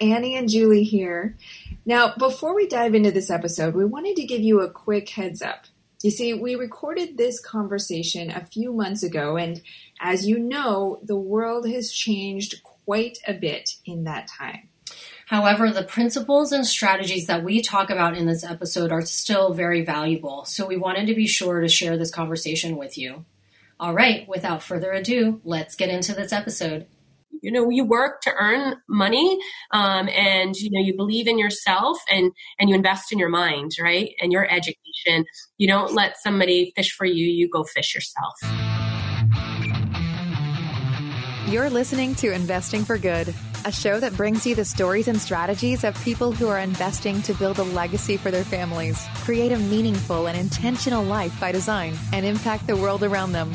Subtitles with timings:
[0.00, 1.36] Annie and Julie here.
[1.84, 5.40] Now, before we dive into this episode, we wanted to give you a quick heads
[5.40, 5.64] up.
[6.02, 9.60] You see, we recorded this conversation a few months ago, and
[10.00, 14.68] as you know, the world has changed quite a bit in that time.
[15.26, 19.84] However, the principles and strategies that we talk about in this episode are still very
[19.84, 23.24] valuable, so we wanted to be sure to share this conversation with you.
[23.80, 26.86] All right, without further ado, let's get into this episode
[27.42, 29.38] you know you work to earn money
[29.72, 33.72] um, and you know you believe in yourself and and you invest in your mind
[33.80, 35.24] right and your education.
[35.58, 38.34] You don't let somebody fish for you you go fish yourself.
[41.48, 45.84] You're listening to investing for good a show that brings you the stories and strategies
[45.84, 50.28] of people who are investing to build a legacy for their families create a meaningful
[50.28, 53.52] and intentional life by design and impact the world around them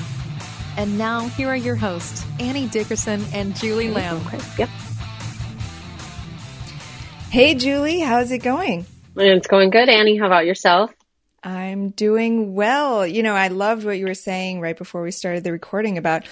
[0.78, 4.22] and now, here are your hosts, Annie Dickerson and Julie Lamb.
[4.58, 4.70] Yep.
[7.30, 8.86] Hey, Julie, how's it going?
[9.16, 10.18] Mm, it's going good, Annie.
[10.18, 10.92] How about yourself?
[11.44, 13.06] I'm doing well.
[13.06, 16.26] You know, I loved what you were saying right before we started the recording about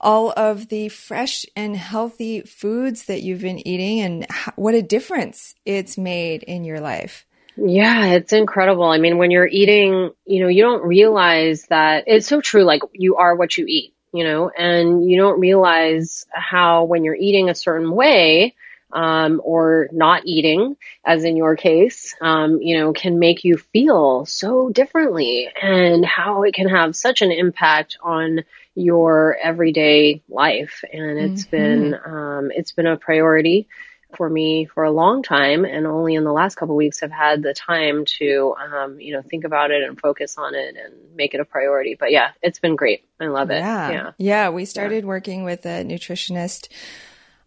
[0.00, 5.54] all of the fresh and healthy foods that you've been eating and what a difference
[5.64, 7.26] it's made in your life.
[7.56, 8.84] Yeah, it's incredible.
[8.84, 12.64] I mean, when you're eating, you know, you don't realize that it's so true.
[12.64, 17.14] Like you are what you eat, you know, and you don't realize how when you're
[17.14, 18.54] eating a certain way,
[18.92, 24.26] um, or not eating, as in your case, um, you know, can make you feel
[24.26, 30.82] so differently and how it can have such an impact on your everyday life.
[30.92, 31.56] And it's mm-hmm.
[31.56, 33.68] been, um, it's been a priority
[34.16, 37.42] for me for a long time and only in the last couple weeks have had
[37.42, 41.34] the time to um, you know think about it and focus on it and make
[41.34, 41.96] it a priority.
[41.98, 43.04] But yeah it's been great.
[43.20, 43.58] I love it.
[43.58, 43.90] Yeah.
[43.90, 45.08] Yeah, yeah we started yeah.
[45.08, 46.68] working with a nutritionist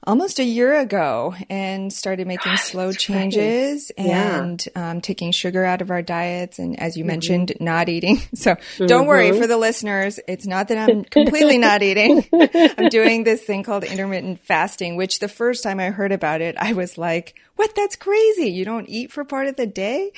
[0.06, 4.08] almost a year ago and started making God, slow changes right.
[4.08, 4.92] and yeah.
[4.92, 6.60] um, taking sugar out of our diets.
[6.60, 7.08] And as you mm-hmm.
[7.08, 8.22] mentioned, not eating.
[8.44, 8.88] So mm-hmm.
[8.88, 10.20] don't worry for the listeners.
[10.28, 12.28] It's not that I'm completely not eating.
[12.34, 16.56] I'm doing this thing called intermittent fasting, which the first time I heard about it,
[16.58, 17.74] I was like, what?
[17.76, 18.50] That's crazy.
[18.50, 20.12] You don't eat for part of the day.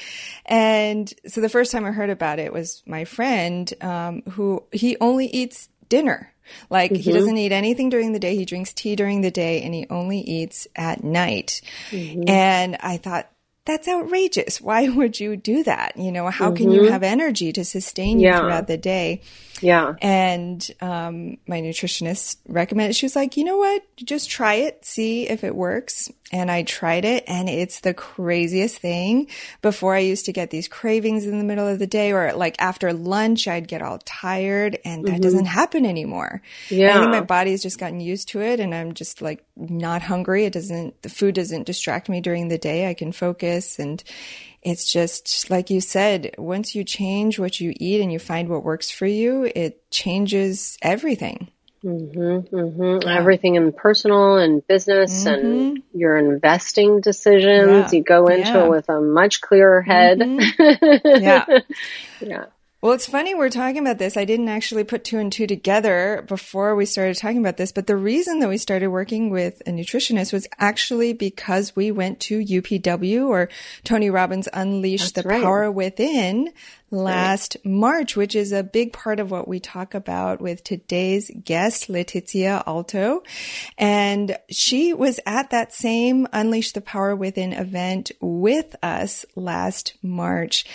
[0.46, 4.98] And so the first time I heard about it was my friend, um, who he
[5.00, 6.34] only eats dinner
[6.70, 7.02] like mm-hmm.
[7.02, 8.36] he doesn't eat anything during the day.
[8.36, 11.62] He drinks tea during the day and he only eats at night.
[11.92, 12.30] Mm-hmm.
[12.30, 13.30] And I thought,
[13.66, 14.62] that's outrageous.
[14.62, 15.98] Why would you do that?
[15.98, 16.56] You know, how mm-hmm.
[16.56, 16.92] can you mm-hmm.
[16.92, 18.40] have energy to sustain you yeah.
[18.40, 19.22] throughout the day?
[19.62, 19.94] Yeah.
[20.02, 23.84] And um, my nutritionist recommended, she was like, you know what?
[23.98, 26.12] Just try it, see if it works.
[26.32, 29.28] And I tried it, and it's the craziest thing.
[29.62, 32.56] Before, I used to get these cravings in the middle of the day, or like
[32.60, 35.22] after lunch, I'd get all tired, and that mm-hmm.
[35.22, 36.42] doesn't happen anymore.
[36.70, 36.98] Yeah.
[36.98, 40.46] I think my body's just gotten used to it, and I'm just like not hungry.
[40.46, 42.90] It doesn't, the food doesn't distract me during the day.
[42.90, 44.04] I can focus and
[44.66, 48.64] it's just like you said, once you change what you eat and you find what
[48.64, 51.50] works for you, it changes everything.
[51.86, 53.08] Mm-hmm, mm-hmm.
[53.08, 53.18] Yeah.
[53.18, 55.46] Everything in personal and business mm-hmm.
[55.46, 57.98] and your investing decisions, yeah.
[57.98, 58.66] you go into yeah.
[58.66, 60.20] it with a much clearer head.
[60.20, 61.08] Mm-hmm.
[61.24, 61.46] yeah.
[62.20, 62.46] yeah.
[62.86, 64.16] Well, it's funny we're talking about this.
[64.16, 67.88] I didn't actually put two and two together before we started talking about this, but
[67.88, 72.40] the reason that we started working with a nutritionist was actually because we went to
[72.40, 73.50] UPW or
[73.84, 75.42] Tony Robbins Unleash That's the right.
[75.42, 76.54] Power Within
[76.92, 77.58] last.
[77.66, 82.64] March, which is a big part of what we talk about with today's guest, Letizia
[82.66, 83.24] Alto.
[83.78, 90.66] And she was at that same Unleash the Power Within event with us last March.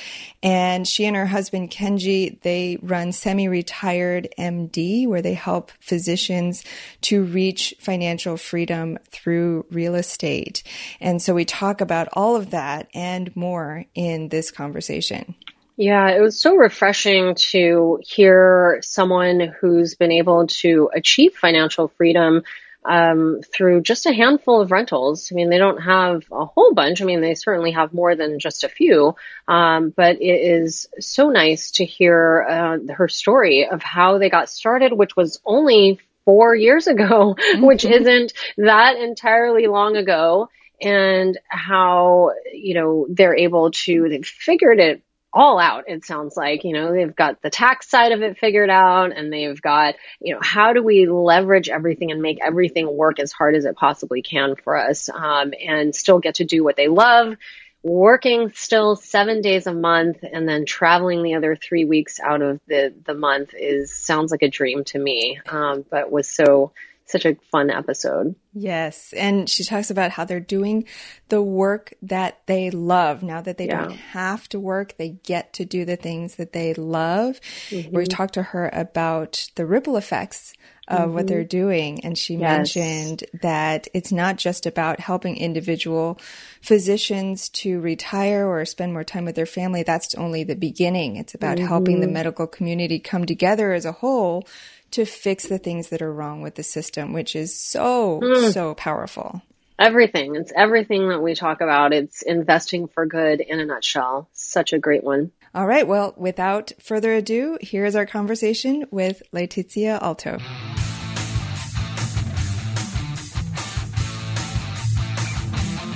[0.43, 6.65] And she and her husband, Kenji, they run semi-retired MD where they help physicians
[7.03, 10.63] to reach financial freedom through real estate.
[11.01, 15.35] And so we talk about all of that and more in this conversation.
[15.81, 22.43] Yeah, it was so refreshing to hear someone who's been able to achieve financial freedom
[22.85, 25.33] um, through just a handful of rentals.
[25.33, 27.01] I mean, they don't have a whole bunch.
[27.01, 29.15] I mean, they certainly have more than just a few.
[29.49, 34.51] Um, but it is so nice to hear uh, her story of how they got
[34.51, 37.65] started, which was only four years ago, mm-hmm.
[37.65, 40.51] which isn't that entirely long ago.
[40.79, 46.65] And how, you know, they're able to, they've figured it all out, it sounds like.
[46.65, 50.35] You know, they've got the tax side of it figured out and they've got, you
[50.35, 54.23] know, how do we leverage everything and make everything work as hard as it possibly
[54.23, 57.37] can for us um, and still get to do what they love,
[57.83, 62.61] working still seven days a month and then traveling the other three weeks out of
[62.67, 66.73] the, the month is sounds like a dream to me, um, but was so
[67.11, 68.35] such a fun episode.
[68.53, 69.13] Yes.
[69.13, 70.87] And she talks about how they're doing
[71.29, 73.23] the work that they love.
[73.23, 73.83] Now that they yeah.
[73.83, 77.41] don't have to work, they get to do the things that they love.
[77.69, 77.97] Mm-hmm.
[77.97, 80.55] We talked to her about the ripple effects
[80.89, 81.15] of mm-hmm.
[81.15, 82.05] what they're doing.
[82.05, 82.41] And she yes.
[82.41, 86.19] mentioned that it's not just about helping individual
[86.61, 89.85] physicians to retire or spend more time with their family.
[89.85, 91.17] That's only the beginning.
[91.17, 91.69] It's about mm-hmm.
[91.69, 94.47] helping the medical community come together as a whole
[94.93, 98.53] to fix the things that are wrong with the system, which is so, mm.
[98.53, 99.43] so powerful.
[99.79, 100.37] Everything.
[100.37, 101.93] It's everything that we talk about.
[101.95, 104.29] It's investing for good in a nutshell.
[104.35, 105.33] Such a great one.
[105.55, 105.87] All right.
[105.89, 110.39] Well, without further ado, here is our conversation with Letizia Alto.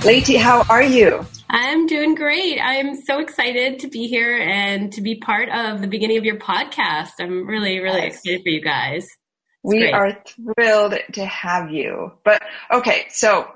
[0.03, 1.25] Leti, how are you?
[1.49, 2.59] I'm doing great.
[2.59, 6.37] I'm so excited to be here and to be part of the beginning of your
[6.37, 7.11] podcast.
[7.19, 8.15] I'm really, really yes.
[8.15, 9.03] excited for you guys.
[9.03, 9.13] It's
[9.63, 9.93] we great.
[9.93, 10.23] are
[10.57, 12.13] thrilled to have you.
[12.23, 13.47] But okay, so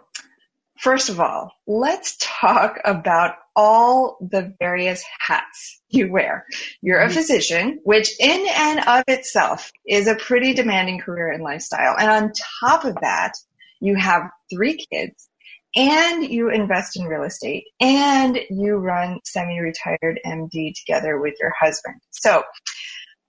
[0.79, 6.45] first of all, let's talk about all the various hats you wear.
[6.81, 7.15] You're a mm-hmm.
[7.15, 11.95] physician, which in and of itself is a pretty demanding career and lifestyle.
[11.97, 13.33] And on top of that,
[13.81, 15.27] you have three kids
[15.75, 21.95] and you invest in real estate and you run semi-retired MD together with your husband.
[22.09, 22.43] So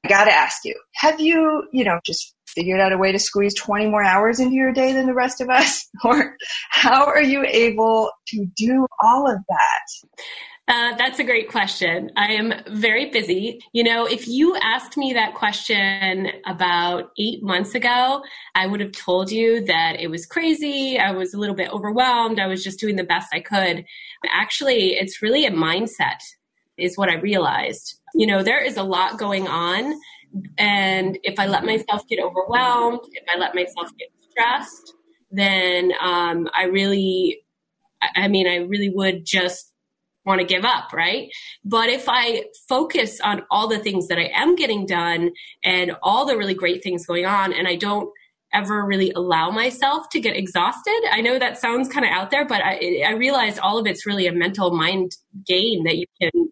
[0.04, 3.18] I got to ask you, have you, you know, just figured out a way to
[3.18, 5.86] squeeze 20 more hours into your day than the rest of us?
[6.04, 6.36] Or
[6.70, 10.10] how are you able to do all of that?
[10.70, 12.10] Uh, that's a great question.
[12.16, 13.58] I am very busy.
[13.72, 18.22] You know, if you asked me that question about eight months ago,
[18.54, 20.96] I would have told you that it was crazy.
[20.96, 22.38] I was a little bit overwhelmed.
[22.38, 23.84] I was just doing the best I could.
[24.30, 26.20] Actually, it's really a mindset,
[26.78, 27.98] is what I realized.
[28.14, 30.00] You know, there is a lot going on.
[30.58, 34.94] And if I let myself get overwhelmed, if I let myself get stressed,
[35.30, 37.42] then um, I really,
[38.16, 39.72] I mean, I really would just
[40.24, 41.28] want to give up, right?
[41.64, 45.30] But if I focus on all the things that I am getting done
[45.64, 48.10] and all the really great things going on, and I don't
[48.52, 51.00] ever really allow myself to get exhausted.
[51.12, 54.06] I know that sounds kind of out there, but I, I realize all of it's
[54.06, 55.12] really a mental mind
[55.46, 56.50] game that you can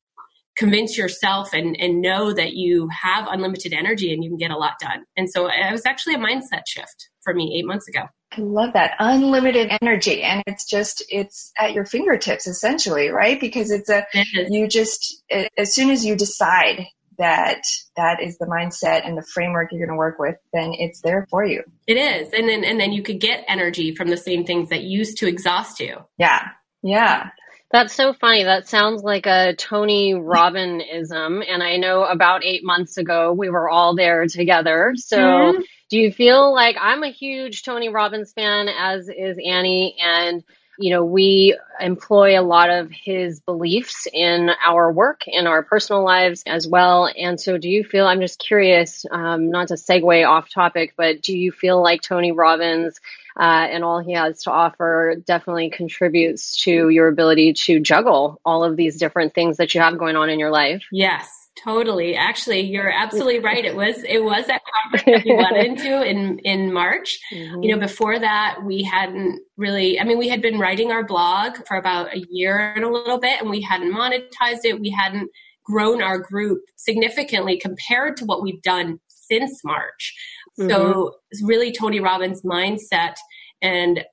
[0.59, 4.57] convince yourself and, and know that you have unlimited energy and you can get a
[4.57, 5.05] lot done.
[5.17, 8.01] And so it was actually a mindset shift for me eight months ago.
[8.33, 10.23] I love that unlimited energy.
[10.23, 13.41] And it's just, it's at your fingertips essentially, right?
[13.41, 15.23] Because it's a, it you just,
[15.57, 16.87] as soon as you decide
[17.19, 17.63] that
[17.97, 21.27] that is the mindset and the framework you're going to work with, then it's there
[21.31, 21.63] for you.
[21.87, 22.33] It is.
[22.33, 25.27] And then, and then you could get energy from the same things that used to
[25.27, 25.97] exhaust you.
[26.19, 26.49] Yeah.
[26.83, 27.31] Yeah.
[27.71, 28.45] That's so funny.
[28.45, 31.45] That sounds like a Tony Robbinism.
[31.47, 34.95] And I know about eight months ago we were all there together.
[34.97, 35.61] So mm-hmm.
[35.91, 40.43] do you feel like I'm a huge Tony Robbins fan, as is Annie, and
[40.81, 46.05] you know, we employ a lot of his beliefs in our work, in our personal
[46.05, 47.11] lives as well.
[47.19, 51.21] And so, do you feel, I'm just curious, um, not to segue off topic, but
[51.21, 53.01] do you feel like Tony Robbins
[53.39, 58.65] uh, and all he has to offer definitely contributes to your ability to juggle all
[58.65, 60.83] of these different things that you have going on in your life?
[60.91, 61.29] Yes.
[61.65, 62.15] Totally.
[62.15, 63.65] Actually, you're absolutely right.
[63.65, 67.19] It was it was that conference that we went into in in March.
[67.33, 67.63] Mm-hmm.
[67.63, 69.99] You know, before that, we hadn't really.
[69.99, 73.19] I mean, we had been writing our blog for about a year and a little
[73.19, 74.81] bit, and we hadn't monetized it.
[74.81, 75.31] We hadn't
[75.65, 80.15] grown our group significantly compared to what we've done since March.
[80.59, 80.71] Mm-hmm.
[80.71, 83.15] So, it's really Tony Robbins' mindset,
[83.63, 84.05] and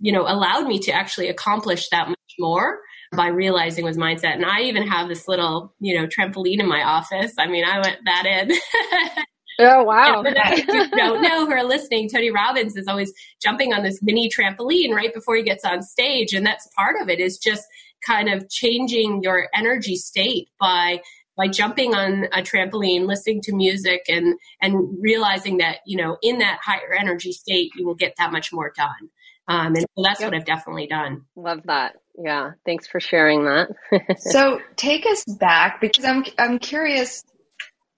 [0.00, 2.80] you know, allowed me to actually accomplish that much more
[3.12, 4.34] by realizing was mindset.
[4.34, 7.32] And I even have this little, you know, trampoline in my office.
[7.38, 8.52] I mean, I went that in.
[9.62, 10.22] Oh wow!
[10.22, 15.12] don't know who are listening, Tony Robbins is always jumping on this mini trampoline right
[15.12, 17.20] before he gets on stage, and that's part of it.
[17.20, 17.64] Is just
[18.06, 21.02] kind of changing your energy state by
[21.40, 26.38] by jumping on a trampoline, listening to music, and and realizing that you know in
[26.38, 29.10] that higher energy state you will get that much more done.
[29.48, 30.30] Um, and so that's yep.
[30.30, 31.22] what I've definitely done.
[31.34, 31.96] Love that.
[32.16, 32.52] Yeah.
[32.64, 33.68] Thanks for sharing that.
[34.18, 37.24] so take us back because I'm, I'm curious.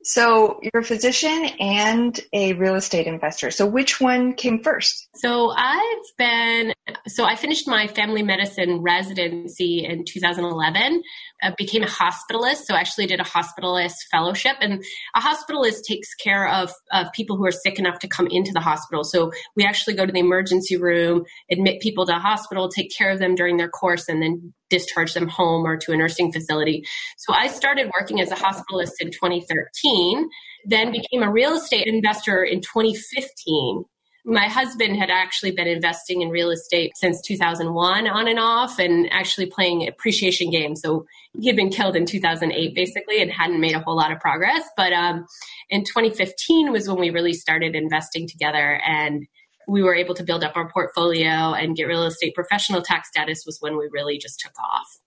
[0.05, 3.51] So you're a physician and a real estate investor.
[3.51, 5.09] So which one came first?
[5.15, 6.73] So I've been,
[7.07, 11.03] so I finished my family medicine residency in 2011,
[11.43, 12.65] uh, became a hospitalist.
[12.65, 14.83] So I actually did a hospitalist fellowship and
[15.15, 18.61] a hospitalist takes care of, of people who are sick enough to come into the
[18.61, 19.05] hospital.
[19.05, 23.11] So we actually go to the emergency room, admit people to the hospital, take care
[23.11, 26.83] of them during their course and then discharge them home or to a nursing facility.
[27.19, 30.29] So I started working as a hospitalist in 2013,
[30.65, 33.85] then became a real estate investor in 2015
[34.25, 39.13] my husband had actually been investing in real estate since 2001 on and off and
[39.13, 40.81] actually playing appreciation games.
[40.81, 41.07] So
[41.39, 44.63] he had been killed in 2008 basically and hadn't made a whole lot of progress.
[44.77, 45.27] But um,
[45.71, 49.27] in 2015 was when we really started investing together and
[49.67, 53.45] we were able to build up our portfolio and get real estate professional tax status
[53.45, 55.02] was when we really just took off.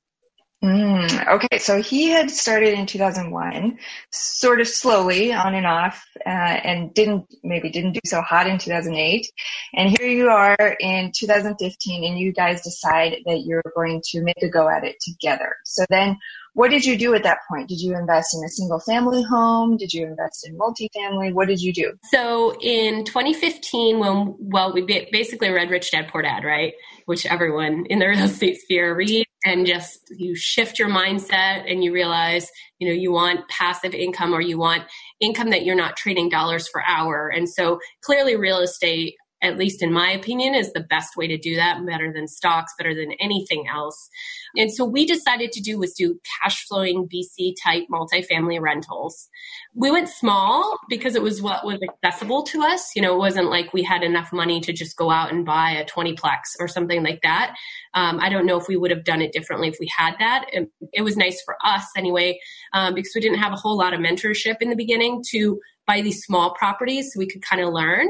[0.64, 3.78] Mm, okay, so he had started in 2001,
[4.12, 8.58] sort of slowly on and off, uh, and didn't maybe didn't do so hot in
[8.58, 9.28] 2008.
[9.74, 14.42] And here you are in 2015, and you guys decide that you're going to make
[14.42, 15.56] a go at it together.
[15.66, 16.18] So then,
[16.56, 17.68] what did you do at that point?
[17.68, 19.76] Did you invest in a single family home?
[19.76, 21.34] Did you invest in multifamily?
[21.34, 21.94] What did you do?
[22.12, 24.82] So in 2015, when well, we
[25.12, 26.74] basically read Rich Dad Poor Dad, right?
[27.08, 31.84] Which everyone in the real estate sphere reads, and just you shift your mindset and
[31.84, 34.84] you realize, you know, you want passive income or you want
[35.20, 37.28] income that you're not trading dollars for hour.
[37.28, 41.38] And so clearly, real estate at least in my opinion, is the best way to
[41.38, 44.10] do that, better than stocks, better than anything else.
[44.58, 49.28] And so we decided to do was do cash flowing BC type multifamily rentals.
[49.74, 52.92] We went small because it was what was accessible to us.
[52.96, 55.72] You know, it wasn't like we had enough money to just go out and buy
[55.72, 57.56] a 20 plex or something like that.
[57.94, 60.46] Um, I don't know if we would have done it differently if we had that.
[60.52, 62.40] It, it was nice for us anyway,
[62.74, 66.02] um, because we didn't have a whole lot of mentorship in the beginning to buy
[66.02, 68.08] these small properties so we could kind of learn.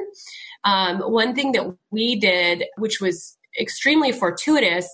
[0.66, 4.90] Um, one thing that we did, which was extremely fortuitous,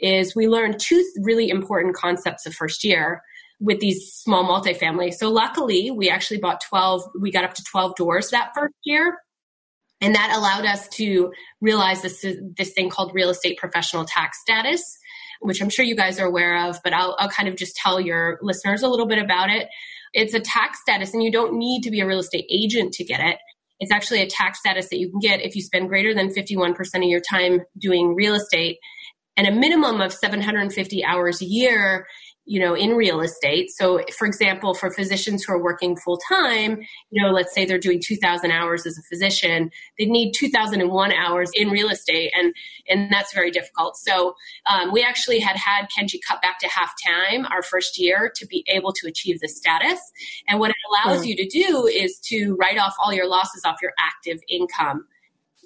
[0.00, 3.22] is we learned two really important concepts of first year
[3.60, 5.12] with these small multifamily.
[5.12, 9.18] So luckily, we actually bought 12, we got up to 12 doors that first year.
[10.00, 12.24] And that allowed us to realize this,
[12.58, 14.82] this thing called real estate professional tax status,
[15.40, 18.00] which I'm sure you guys are aware of, but I'll, I'll kind of just tell
[18.00, 19.68] your listeners a little bit about it.
[20.12, 23.04] It's a tax status, and you don't need to be a real estate agent to
[23.04, 23.38] get it.
[23.80, 26.76] It's actually a tax status that you can get if you spend greater than 51%
[26.96, 28.78] of your time doing real estate.
[29.36, 32.06] And a minimum of 750 hours a year
[32.46, 33.70] you know in real estate.
[33.70, 37.78] So for example for physicians who are working full time you know let's say they're
[37.78, 42.54] doing 2000 hours as a physician they need 2001 hours in real estate and
[42.88, 43.96] and that's very difficult.
[43.96, 44.34] So
[44.66, 48.46] um, we actually had had kenji cut back to half time our first year to
[48.46, 50.00] be able to achieve this status.
[50.48, 51.28] And what it allows mm.
[51.28, 55.06] you to do is to write off all your losses off your active income.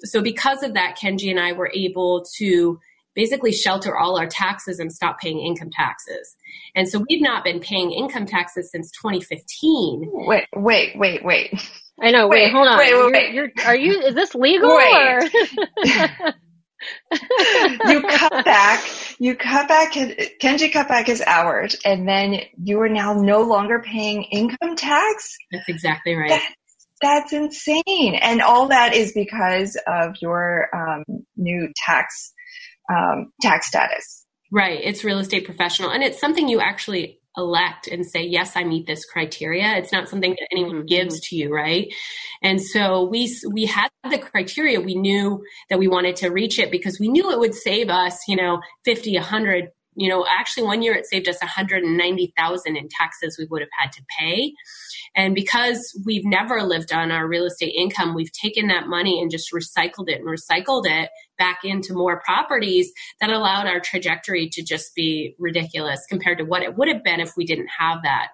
[0.03, 2.79] So because of that kenji and i were able to
[3.19, 6.37] basically shelter all our taxes and stop paying income taxes.
[6.73, 10.09] And so we've not been paying income taxes since 2015.
[10.25, 11.53] Wait, wait, wait, wait.
[12.01, 12.29] I know.
[12.29, 12.77] Wait, wait hold on.
[12.77, 13.33] Wait, wait, wait.
[13.33, 13.99] You're, you're, are you?
[13.99, 14.73] Is this legal?
[14.73, 15.29] Wait.
[17.89, 18.85] you cut back.
[19.19, 19.91] You cut back.
[19.91, 25.35] Kenji cut back his hours, and then you are now no longer paying income tax.
[25.51, 26.29] That's exactly right.
[26.29, 26.53] That,
[27.01, 31.03] that's insane, and all that is because of your um,
[31.35, 32.33] new tax
[32.89, 34.25] um, tax status.
[34.51, 34.79] Right.
[34.83, 35.91] It's real estate professional.
[35.91, 39.75] And it's something you actually elect and say, yes, I meet this criteria.
[39.75, 40.85] It's not something that anyone mm-hmm.
[40.85, 41.87] gives to you, right?
[42.41, 44.81] And so we, we had the criteria.
[44.81, 48.19] We knew that we wanted to reach it because we knew it would save us,
[48.27, 53.37] you know, 50, 100, you know, actually one year it saved us 190,000 in taxes
[53.37, 54.53] we would have had to pay.
[55.15, 59.31] And because we've never lived on our real estate income, we've taken that money and
[59.31, 64.63] just recycled it and recycled it back into more properties that allowed our trajectory to
[64.63, 68.29] just be ridiculous compared to what it would have been if we didn't have that.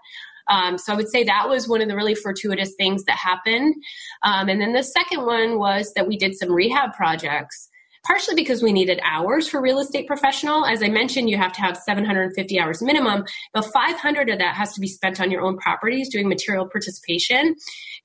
[0.48, 3.76] Um, so I would say that was one of the really fortuitous things that happened.
[4.24, 7.70] Um, and then the second one was that we did some rehab projects
[8.06, 10.66] partially because we needed hours for real estate professional.
[10.66, 14.74] As I mentioned, you have to have 750 hours minimum, but 500 of that has
[14.74, 17.56] to be spent on your own properties doing material participation.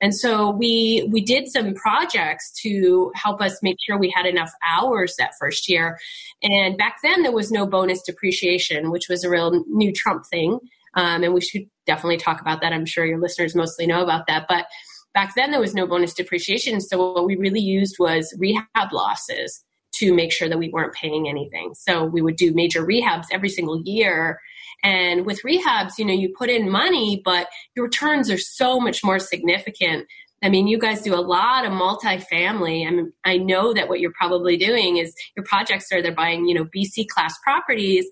[0.01, 4.53] And so we we did some projects to help us make sure we had enough
[4.67, 5.99] hours that first year.
[6.43, 10.59] And back then there was no bonus depreciation, which was a real new Trump thing.
[10.95, 12.73] Um, and we should definitely talk about that.
[12.73, 14.67] I'm sure your listeners mostly know about that, but
[15.15, 16.81] back then there was no bonus depreciation.
[16.81, 19.63] So what we really used was rehab losses
[20.01, 21.75] to make sure that we weren't paying anything.
[21.75, 24.41] So we would do major rehabs every single year.
[24.83, 29.05] And with rehabs, you know, you put in money, but your returns are so much
[29.05, 30.07] more significant.
[30.43, 32.87] I mean, you guys do a lot of multifamily.
[32.87, 36.47] I mean, I know that what you're probably doing is your projects are they're buying,
[36.47, 38.07] you know, BC class properties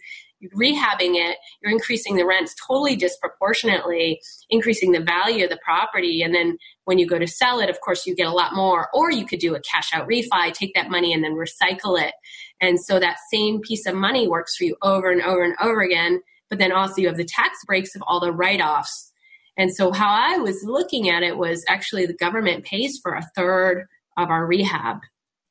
[0.54, 6.22] rehabbing it, you're increasing the rents totally disproportionately, increasing the value of the property.
[6.22, 8.88] And then when you go to sell it, of course, you get a lot more.
[8.94, 12.14] Or you could do a cash out refi, take that money and then recycle it.
[12.60, 15.80] And so that same piece of money works for you over and over and over
[15.80, 16.20] again.
[16.48, 19.12] But then also you have the tax breaks of all the write offs.
[19.56, 23.26] And so how I was looking at it was actually the government pays for a
[23.34, 24.98] third of our rehab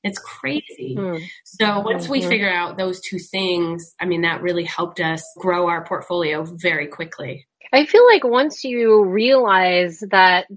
[0.08, 0.96] It's crazy.
[0.98, 1.24] Mm.
[1.44, 2.30] So once we mm-hmm.
[2.30, 6.88] figure out those two things, I mean, that really helped us grow our portfolio very
[6.88, 7.48] quickly.
[7.74, 10.48] I feel like once you realize that,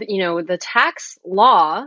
[0.00, 1.86] you know, the tax law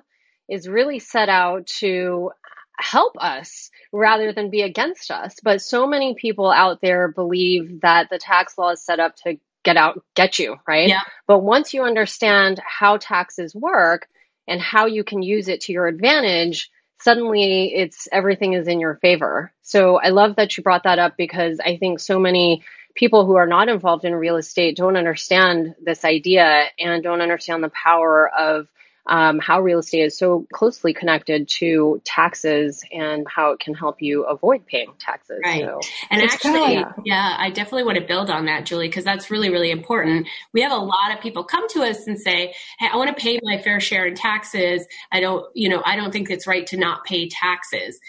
[0.50, 2.32] is really set out to
[2.77, 5.36] help us rather than be against us.
[5.42, 9.38] But so many people out there believe that the tax law is set up to
[9.63, 10.89] get out, get you, right?
[10.89, 11.01] Yeah.
[11.27, 14.08] But once you understand how taxes work
[14.48, 16.70] and how you can use it to your advantage,
[17.03, 19.51] suddenly it's everything is in your favor.
[19.62, 22.63] So I love that you brought that up because I think so many
[22.95, 27.63] people who are not involved in real estate don't understand this idea and don't understand
[27.63, 28.67] the power of
[29.05, 34.01] um, how real estate is so closely connected to taxes and how it can help
[34.01, 35.39] you avoid paying taxes.
[35.43, 35.62] Right.
[35.62, 35.79] So
[36.10, 36.91] and actually, yeah.
[37.03, 40.27] yeah, I definitely want to build on that, Julie, because that's really, really important.
[40.53, 43.22] We have a lot of people come to us and say, Hey, I want to
[43.22, 44.86] pay my fair share in taxes.
[45.12, 48.00] I don't, you know, I don't think it's right to not pay taxes.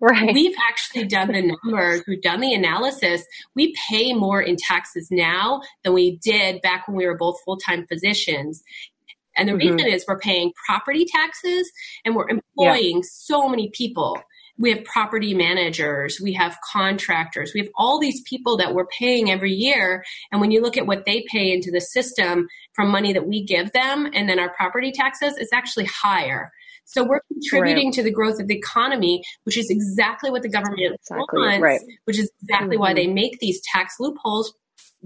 [0.00, 0.34] Right.
[0.34, 3.24] We've actually done the numbers, we've done the analysis.
[3.54, 7.56] We pay more in taxes now than we did back when we were both full
[7.56, 8.62] time physicians.
[9.36, 9.76] And the mm-hmm.
[9.76, 11.70] reason is we're paying property taxes
[12.04, 13.02] and we're employing yeah.
[13.04, 14.18] so many people.
[14.58, 19.30] We have property managers, we have contractors, we have all these people that we're paying
[19.30, 20.02] every year.
[20.32, 23.44] And when you look at what they pay into the system from money that we
[23.44, 26.50] give them and then our property taxes, it's actually higher.
[26.86, 27.94] So we're contributing right.
[27.94, 31.80] to the growth of the economy, which is exactly what the government exactly, wants, right.
[32.04, 32.80] which is exactly mm-hmm.
[32.80, 34.54] why they make these tax loopholes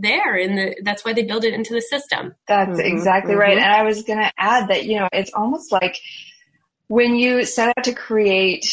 [0.01, 2.35] there and the, that's why they build it into the system.
[2.49, 3.41] That's mm-hmm, exactly mm-hmm.
[3.41, 3.57] right.
[3.57, 5.99] And I was going to add that, you know, it's almost like
[6.91, 8.67] when you set out to create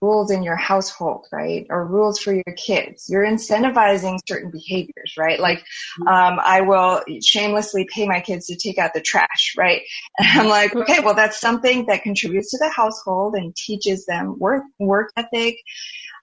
[0.00, 5.40] rules in your household, right, or rules for your kids, you're incentivizing certain behaviors, right?
[5.40, 6.06] Like, mm-hmm.
[6.06, 9.82] um, I will shamelessly pay my kids to take out the trash, right?
[10.20, 14.38] And I'm like, okay, well, that's something that contributes to the household and teaches them
[14.38, 15.56] work, work ethic.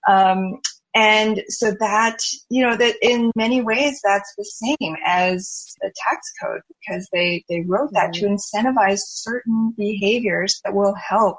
[0.09, 0.61] Um,
[0.95, 2.17] and so that,
[2.49, 7.43] you know, that in many ways that's the same as the tax code because they,
[7.49, 11.37] they wrote that to incentivize certain behaviors that will help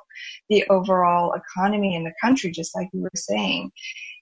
[0.49, 3.71] the overall economy in the country, just like you were saying.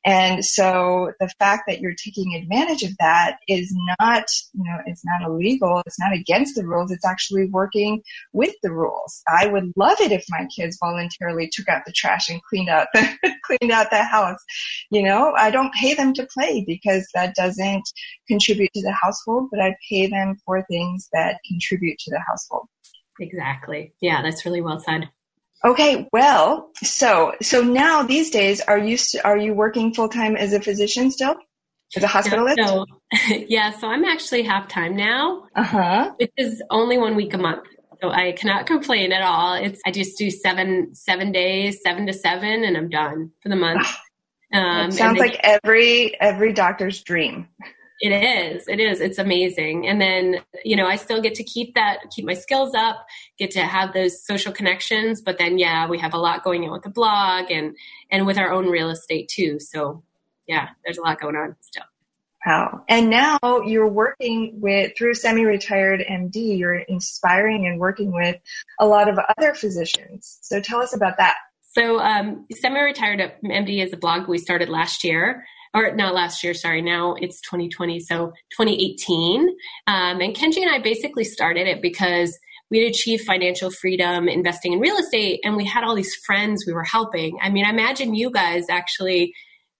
[0.04, 5.04] And so the fact that you're taking advantage of that is not, you know, it's
[5.04, 5.82] not illegal.
[5.86, 6.90] It's not against the rules.
[6.90, 9.22] It's actually working with the rules.
[9.28, 12.88] I would love it if my kids voluntarily took out the trash and cleaned out
[12.92, 13.08] the,
[13.44, 14.40] cleaned out the house.
[14.90, 17.84] You know, I don't pay them to play because that doesn't
[18.26, 22.66] contribute to the household, but I pay them for things that contribute to the household.
[23.20, 23.92] Exactly.
[24.00, 25.08] Yeah, that's really well said.
[25.64, 30.52] Okay, well, so so now these days, are you are you working full time as
[30.52, 31.36] a physician still,
[31.96, 32.56] as a hospitalist?
[32.56, 35.44] No, so, yeah, so I'm actually half time now.
[35.54, 36.12] Uh huh.
[36.18, 37.64] Which is only one week a month,
[38.00, 39.54] so I cannot complain at all.
[39.54, 43.56] It's I just do seven seven days, seven to seven, and I'm done for the
[43.56, 43.86] month.
[44.52, 47.48] Um, sounds like every every doctor's dream.
[48.02, 48.66] It is.
[48.66, 49.00] It is.
[49.00, 49.86] It's amazing.
[49.86, 53.06] And then, you know, I still get to keep that, keep my skills up,
[53.38, 55.20] get to have those social connections.
[55.20, 57.76] But then, yeah, we have a lot going on with the blog and,
[58.10, 59.60] and with our own real estate too.
[59.60, 60.02] So
[60.48, 61.84] yeah, there's a lot going on still.
[62.44, 62.82] Wow.
[62.88, 68.34] And now you're working with, through semi-retired MD, you're inspiring and working with
[68.80, 70.38] a lot of other physicians.
[70.42, 71.36] So tell us about that.
[71.70, 76.54] So, um, semi-retired MD is a blog we started last year or not last year,
[76.54, 79.48] sorry, now it's 2020, so 2018.
[79.86, 82.38] Um, and Kenji and I basically started it because
[82.70, 86.64] we had achieved financial freedom investing in real estate and we had all these friends
[86.66, 87.38] we were helping.
[87.42, 89.34] I mean, I imagine you guys actually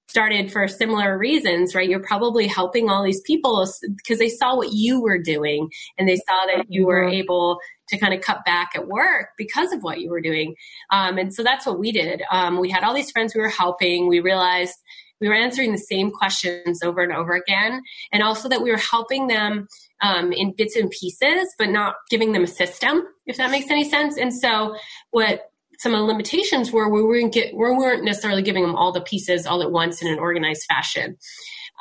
[0.08, 1.88] started for similar reasons, right?
[1.88, 6.16] You're probably helping all these people because they saw what you were doing and they
[6.16, 7.14] saw that you were mm-hmm.
[7.14, 10.54] able to kind of cut back at work because of what you were doing.
[10.90, 12.22] Um, and so that's what we did.
[12.30, 14.06] Um, we had all these friends we were helping.
[14.06, 14.74] We realized
[15.22, 17.80] we were answering the same questions over and over again,
[18.12, 19.68] and also that we were helping them
[20.02, 23.88] um, in bits and pieces, but not giving them a system, if that makes any
[23.88, 24.18] sense.
[24.18, 24.76] And so,
[25.12, 25.42] what
[25.78, 29.00] some of the limitations were we weren't, get, we weren't necessarily giving them all the
[29.00, 31.16] pieces all at once in an organized fashion.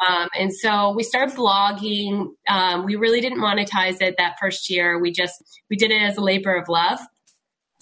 [0.07, 2.27] Um, and so we started blogging.
[2.47, 4.99] Um, we really didn't monetize it that first year.
[4.99, 5.35] We just
[5.69, 6.99] we did it as a labor of love.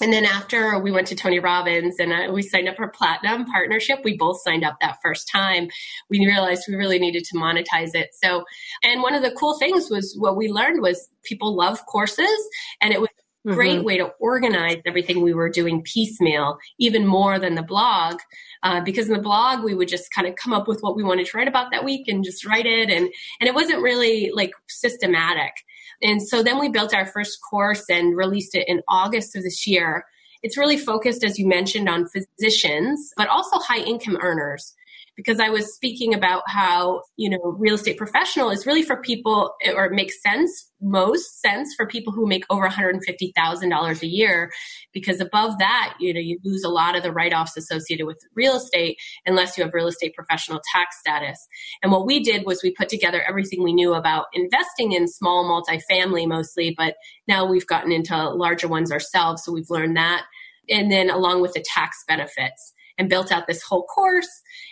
[0.02, 3.46] And then after we went to Tony Robbins and uh, we signed up for platinum
[3.46, 5.70] partnership, we both signed up that first time.
[6.10, 8.10] We realized we really needed to monetize it.
[8.24, 8.46] So,
[8.84, 12.48] and one of the cool things was what we learned was people love courses
[12.82, 13.10] and it was
[13.46, 13.86] a great mm-hmm.
[13.86, 18.20] way to organize everything we were doing piecemeal, even more than the blog.
[18.64, 21.04] Uh, because in the blog we would just kind of come up with what we
[21.04, 23.10] wanted to write about that week and just write it and
[23.40, 25.54] and it wasn't really like systematic
[26.02, 29.68] and so then we built our first course and released it in August of this
[29.68, 30.06] year.
[30.42, 34.74] it's really focused, as you mentioned, on physicians, but also high income earners
[35.20, 39.54] because I was speaking about how, you know, real estate professional is really for people
[39.76, 44.50] or it makes sense, most sense for people who make over $150,000 a year
[44.94, 48.56] because above that, you know, you lose a lot of the write-offs associated with real
[48.56, 51.50] estate unless you have real estate professional tax status.
[51.84, 55.44] And what we did was we put together everything we knew about investing in small
[55.44, 56.96] multifamily mostly, but
[57.28, 60.24] now we've gotten into larger ones ourselves, so we've learned that.
[60.70, 64.30] And then along with the tax benefits and built out this whole course.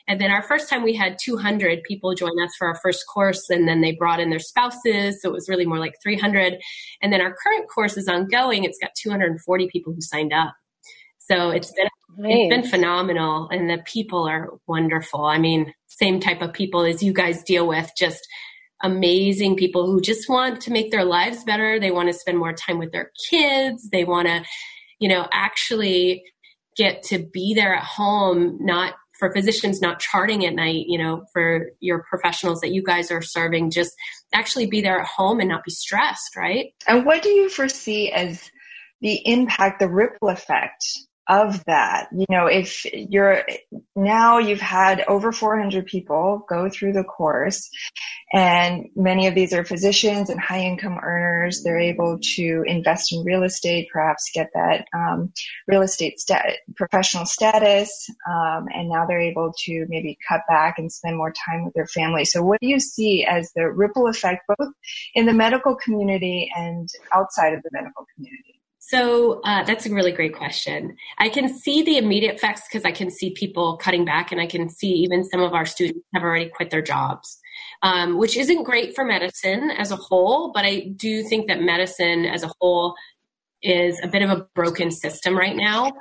[0.07, 3.49] And then our first time we had 200 people join us for our first course,
[3.49, 5.21] and then they brought in their spouses.
[5.21, 6.61] So it was really more like 300.
[7.01, 8.65] And then our current course is ongoing.
[8.65, 10.53] It's got 240 people who signed up.
[11.19, 11.87] So it's been
[12.17, 12.33] nice.
[12.35, 15.25] it's been phenomenal, and the people are wonderful.
[15.25, 18.27] I mean, same type of people as you guys deal with, just
[18.83, 21.79] amazing people who just want to make their lives better.
[21.79, 23.89] They want to spend more time with their kids.
[23.89, 24.43] They want to,
[24.99, 26.23] you know, actually
[26.77, 31.25] get to be there at home, not for physicians not charting at night, you know,
[31.33, 33.91] for your professionals that you guys are serving, just
[34.33, 36.73] actually be there at home and not be stressed, right?
[36.87, 38.49] And what do you foresee as
[39.01, 40.85] the impact, the ripple effect
[41.27, 42.07] of that.
[42.11, 43.43] You know, if you're
[43.95, 47.69] now you've had over 400 people go through the course
[48.33, 51.63] and many of these are physicians and high income earners.
[51.63, 55.31] They're able to invest in real estate, perhaps get that um,
[55.65, 60.91] real estate stat- professional status, um, and now they're able to maybe cut back and
[60.91, 62.25] spend more time with their family.
[62.25, 64.73] So, what do you see as the ripple effect, both
[65.15, 68.56] in the medical community and outside of the medical community?
[68.87, 70.95] So uh, that's a really great question.
[71.17, 74.47] I can see the immediate effects because I can see people cutting back, and I
[74.47, 77.37] can see even some of our students have already quit their jobs,
[77.81, 80.53] um, which isn't great for medicine as a whole.
[80.53, 82.95] But I do think that medicine as a whole
[83.61, 85.91] is a bit of a broken system right now.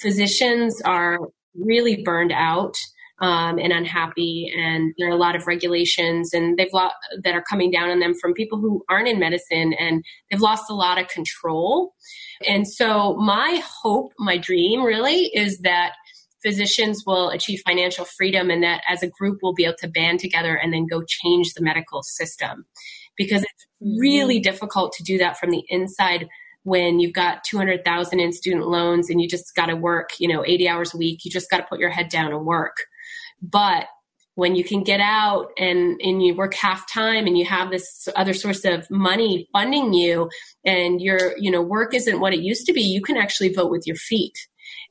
[0.00, 1.18] Physicians are
[1.56, 2.76] really burned out
[3.20, 4.52] um, and unhappy.
[4.56, 6.90] And there are a lot of regulations and they've lo-
[7.22, 10.70] that are coming down on them from people who aren't in medicine and they've lost
[10.70, 11.94] a lot of control.
[12.46, 15.92] And so my hope, my dream really is that
[16.42, 20.20] physicians will achieve financial freedom and that as a group we'll be able to band
[20.20, 22.64] together and then go change the medical system
[23.16, 24.42] because it's really mm-hmm.
[24.42, 26.28] difficult to do that from the inside
[26.62, 30.44] when you've got 200,000 in student loans and you just got to work, you know,
[30.44, 31.24] 80 hours a week.
[31.24, 32.76] You just got to put your head down and work.
[33.42, 33.86] But
[34.38, 38.08] when you can get out and, and you work half time and you have this
[38.14, 40.30] other source of money funding you
[40.64, 43.68] and your you know work isn't what it used to be you can actually vote
[43.68, 44.38] with your feet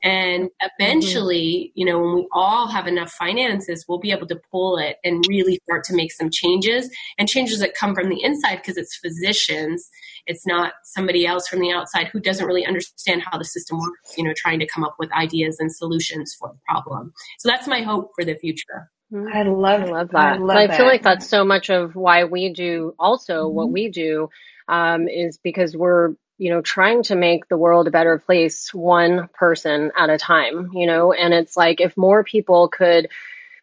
[0.04, 1.80] and eventually mm-hmm.
[1.80, 5.24] you know when we all have enough finances we'll be able to pull it and
[5.30, 8.98] really start to make some changes and changes that come from the inside because it's
[8.98, 9.90] physicians
[10.28, 14.18] it's not somebody else from the outside who doesn't really understand how the system works
[14.18, 17.14] you know trying to come up with ideas and solutions for the problem.
[17.40, 18.90] So that's my hope for the future.
[19.34, 20.34] I love, I love that.
[20.34, 23.56] I, love I feel like that's so much of why we do also mm-hmm.
[23.56, 24.30] what we do
[24.68, 29.30] um, is because we're you know trying to make the world a better place one
[29.34, 31.14] person at a time you know?
[31.14, 33.10] And it's like if more people could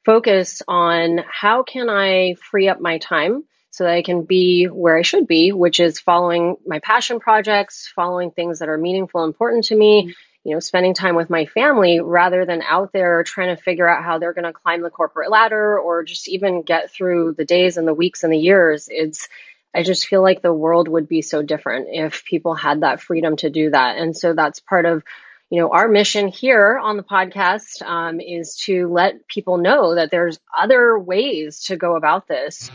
[0.05, 4.96] focus on how can i free up my time so that i can be where
[4.96, 9.30] i should be which is following my passion projects following things that are meaningful and
[9.30, 13.54] important to me you know spending time with my family rather than out there trying
[13.54, 16.90] to figure out how they're going to climb the corporate ladder or just even get
[16.90, 19.28] through the days and the weeks and the years it's
[19.74, 23.37] I just feel like the world would be so different if people had that freedom
[23.38, 23.96] to do that.
[23.98, 25.02] And so that's part of,
[25.50, 30.12] you know, our mission here on the podcast um, is to let people know that
[30.12, 32.70] there's other ways to go about this.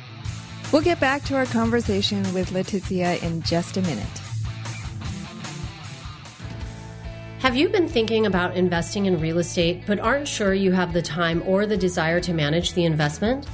[0.72, 4.06] We'll get back to our conversation with Letizia in just a minute.
[7.40, 11.02] Have you been thinking about investing in real estate but aren't sure you have the
[11.02, 13.48] time or the desire to manage the investment?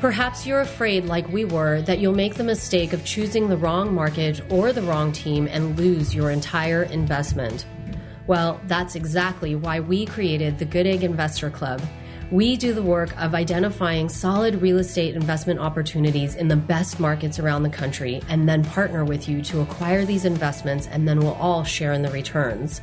[0.00, 3.94] Perhaps you're afraid, like we were, that you'll make the mistake of choosing the wrong
[3.94, 7.66] market or the wrong team and lose your entire investment.
[8.26, 11.80] Well, that's exactly why we created the Good Egg Investor Club.
[12.30, 17.38] We do the work of identifying solid real estate investment opportunities in the best markets
[17.38, 21.32] around the country and then partner with you to acquire these investments, and then we'll
[21.32, 22.82] all share in the returns.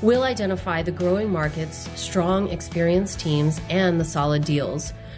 [0.00, 4.94] We'll identify the growing markets, strong, experienced teams, and the solid deals.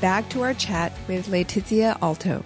[0.00, 2.44] back to our chat with Letizia Alto.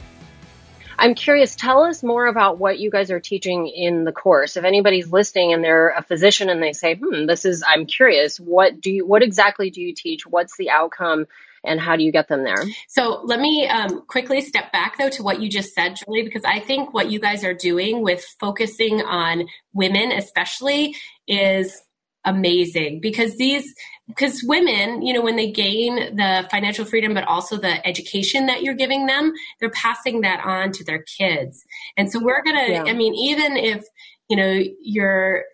[0.99, 4.57] I'm curious, tell us more about what you guys are teaching in the course.
[4.57, 8.39] If anybody's listening and they're a physician and they say, hmm, this is, I'm curious,
[8.39, 10.27] what do you, what exactly do you teach?
[10.27, 11.27] What's the outcome?
[11.65, 12.65] And how do you get them there?
[12.89, 16.45] So let me um, quickly step back though to what you just said, Julie, because
[16.45, 20.97] I think what you guys are doing with focusing on women, especially,
[21.29, 21.81] is
[22.25, 23.75] amazing because these
[24.15, 28.63] because women you know when they gain the financial freedom but also the education that
[28.63, 31.65] you're giving them they're passing that on to their kids
[31.97, 32.85] and so we're gonna yeah.
[32.87, 33.85] i mean even if
[34.29, 35.45] you know you're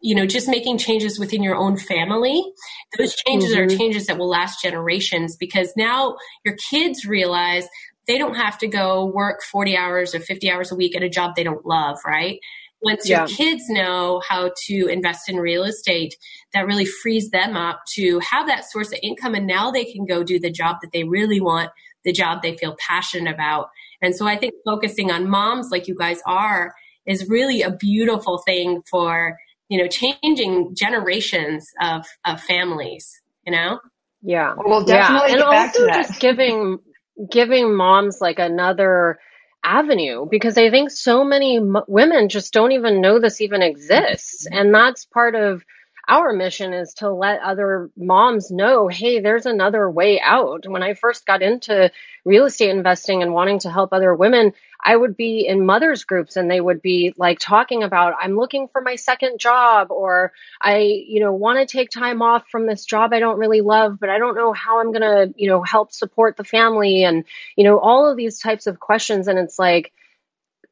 [0.00, 2.42] you know just making changes within your own family
[2.98, 3.62] those changes mm-hmm.
[3.62, 7.68] are changes that will last generations because now your kids realize
[8.06, 11.08] they don't have to go work 40 hours or 50 hours a week at a
[11.08, 12.40] job they don't love right
[12.82, 13.20] once yeah.
[13.20, 16.14] your kids know how to invest in real estate,
[16.54, 19.34] that really frees them up to have that source of income.
[19.34, 21.70] And now they can go do the job that they really want,
[22.04, 23.68] the job they feel passionate about.
[24.02, 26.74] And so I think focusing on moms like you guys are
[27.06, 29.36] is really a beautiful thing for,
[29.68, 33.78] you know, changing generations of, of families, you know?
[34.22, 34.54] Yeah.
[34.56, 35.34] Well, definitely yeah.
[35.34, 36.78] and also just giving,
[37.30, 39.18] giving moms like another,
[39.64, 44.46] avenue because I think so many m- women just don't even know this even exists.
[44.50, 45.64] And that's part of
[46.10, 50.66] our mission is to let other moms know, hey, there's another way out.
[50.66, 51.92] When I first got into
[52.24, 54.52] real estate investing and wanting to help other women,
[54.84, 58.66] I would be in mothers groups and they would be like talking about, I'm looking
[58.72, 62.84] for my second job or I, you know, want to take time off from this
[62.84, 65.62] job I don't really love, but I don't know how I'm going to, you know,
[65.62, 67.24] help support the family and,
[67.56, 69.28] you know, all of these types of questions.
[69.28, 69.92] And it's like,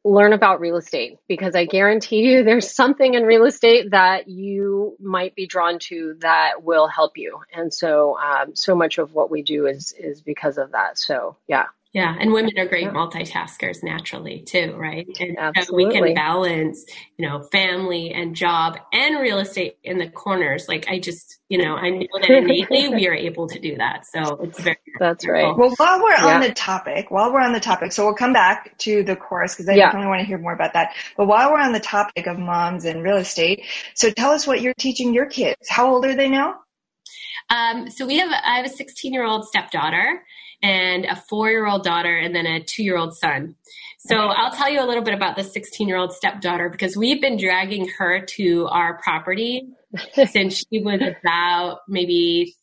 [0.05, 4.97] learn about real estate because I guarantee you there's something in real estate that you
[5.01, 7.41] might be drawn to that will help you.
[7.53, 10.99] And so, um, so much of what we do is, is because of that.
[10.99, 11.67] So yeah.
[11.94, 12.92] Yeah, and women are great yeah.
[12.92, 15.09] multitaskers naturally too, right?
[15.20, 15.87] And Absolutely.
[15.87, 16.85] we can balance,
[17.16, 20.68] you know, family and job and real estate in the corners.
[20.68, 24.05] Like I just, you know, I know that innately we are able to do that.
[24.05, 25.57] So it's very That's right.
[25.57, 26.35] Well, while we're yeah.
[26.35, 29.55] on the topic, while we're on the topic, so we'll come back to the course
[29.55, 29.87] because I yeah.
[29.87, 30.94] definitely want to hear more about that.
[31.16, 34.61] But while we're on the topic of moms and real estate, so tell us what
[34.61, 35.68] you're teaching your kids.
[35.68, 36.57] How old are they now?
[37.48, 40.22] Um, so we have, I have a 16 year old stepdaughter
[40.62, 43.55] and a four year old daughter and then a two year old son.
[44.01, 47.21] So I'll tell you a little bit about the 16 year old stepdaughter because we've
[47.21, 49.68] been dragging her to our property
[50.31, 52.55] since she was about maybe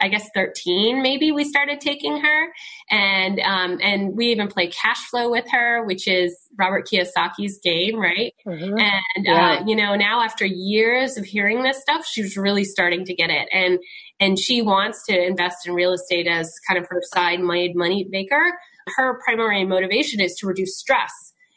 [0.00, 2.46] I guess 13 maybe we started taking her
[2.90, 8.00] and um, and we even play cash flow with her which is Robert Kiyosaki's game
[8.00, 8.78] right mm-hmm.
[8.78, 9.58] and uh, yeah.
[9.60, 13.28] uh, you know now after years of hearing this stuff she's really starting to get
[13.28, 13.78] it and
[14.20, 18.52] and she wants to invest in real estate as kind of her side money maker.
[18.96, 21.10] Her primary motivation is to reduce stress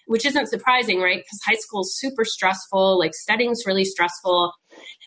[0.07, 1.19] which isn't surprising right?
[1.19, 4.53] Because high school is super stressful like studying's really stressful.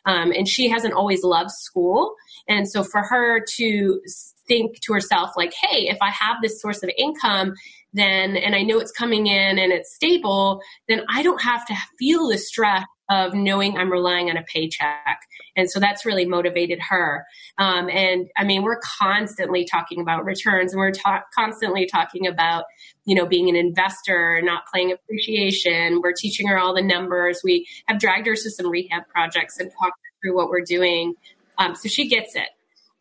[0.07, 2.15] Um, and she hasn't always loved school.
[2.49, 4.01] And so for her to
[4.47, 7.55] think to herself, like, hey, if I have this source of income,
[7.93, 11.75] then, and I know it's coming in and it's stable, then I don't have to
[11.99, 15.21] feel the stress of knowing I'm relying on a paycheck.
[15.57, 17.27] And so that's really motivated her.
[17.59, 22.65] Um, and I mean, we're constantly talking about returns and we're ta- constantly talking about,
[23.05, 26.01] you know, being an investor, not playing appreciation.
[26.03, 27.41] We're teaching her all the numbers.
[27.45, 31.15] We have dragged her to some rehab projects and talked through what we're doing
[31.61, 32.49] um, so she gets it.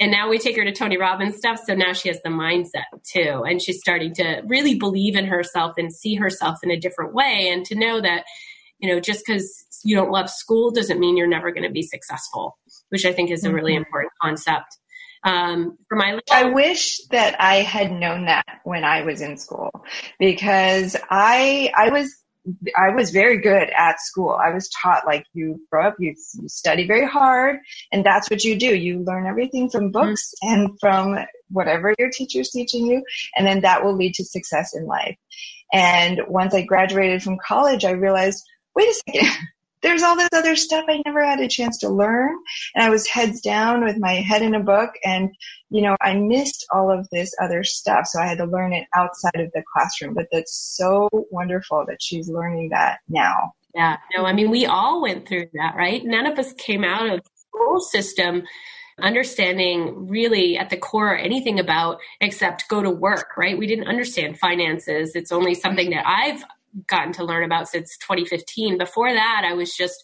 [0.02, 1.60] And now we take her to Tony Robbins stuff.
[1.66, 3.44] So now she has the mindset too.
[3.48, 7.50] And she's starting to really believe in herself and see herself in a different way.
[7.52, 8.26] And to know that,
[8.80, 11.84] you know, just because you don't love school doesn't mean you're never going to be
[11.84, 12.58] successful,
[12.90, 13.84] which I think is a really mm-hmm.
[13.84, 14.78] important concept.
[15.24, 19.70] Um, for my I wish that I had known that when I was in school
[20.18, 22.16] because I, I was
[22.78, 24.32] I was very good at school.
[24.32, 27.58] I was taught like you grow up, you, you study very hard,
[27.92, 28.76] and that's what you do.
[28.76, 29.92] You learn everything from mm-hmm.
[29.92, 30.62] books mm-hmm.
[30.62, 33.04] and from whatever your teacher's teaching you,
[33.36, 35.18] and then that will lead to success in life.
[35.74, 38.44] And once I graduated from college, I realized,
[38.80, 39.48] wait a second,
[39.82, 42.36] there's all this other stuff I never had a chance to learn.
[42.76, 45.30] And I was heads down with my head in a book and,
[45.70, 48.08] you know, I missed all of this other stuff.
[48.08, 50.14] So I had to learn it outside of the classroom.
[50.14, 53.54] But that's so wonderful that she's learning that now.
[53.74, 53.98] Yeah.
[54.18, 56.04] No, I mean, we all went through that, right?
[56.04, 58.44] None of us came out of the school system
[59.02, 63.58] understanding really at the core anything about except go to work, right?
[63.58, 65.16] We didn't understand finances.
[65.16, 66.44] It's only something that I've
[66.88, 68.78] gotten to learn about since 2015.
[68.78, 69.96] Before that, I was just,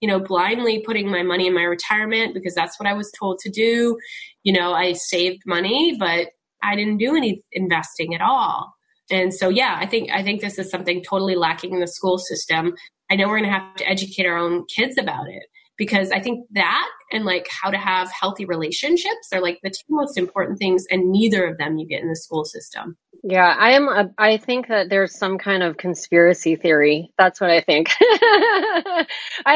[0.00, 3.38] you know, blindly putting my money in my retirement because that's what I was told
[3.40, 3.98] to do.
[4.42, 6.28] You know, I saved money, but
[6.62, 8.72] I didn't do any investing at all.
[9.10, 12.18] And so, yeah, I think I think this is something totally lacking in the school
[12.18, 12.74] system.
[13.10, 15.42] I know we're going to have to educate our own kids about it
[15.80, 19.86] because I think that and like how to have healthy relationships are like the two
[19.88, 22.98] most important things, and neither of them you get in the school system.
[23.24, 23.88] Yeah, I am.
[23.88, 27.10] A, I think that there's some kind of conspiracy theory.
[27.16, 27.88] That's what I think.
[28.00, 29.06] I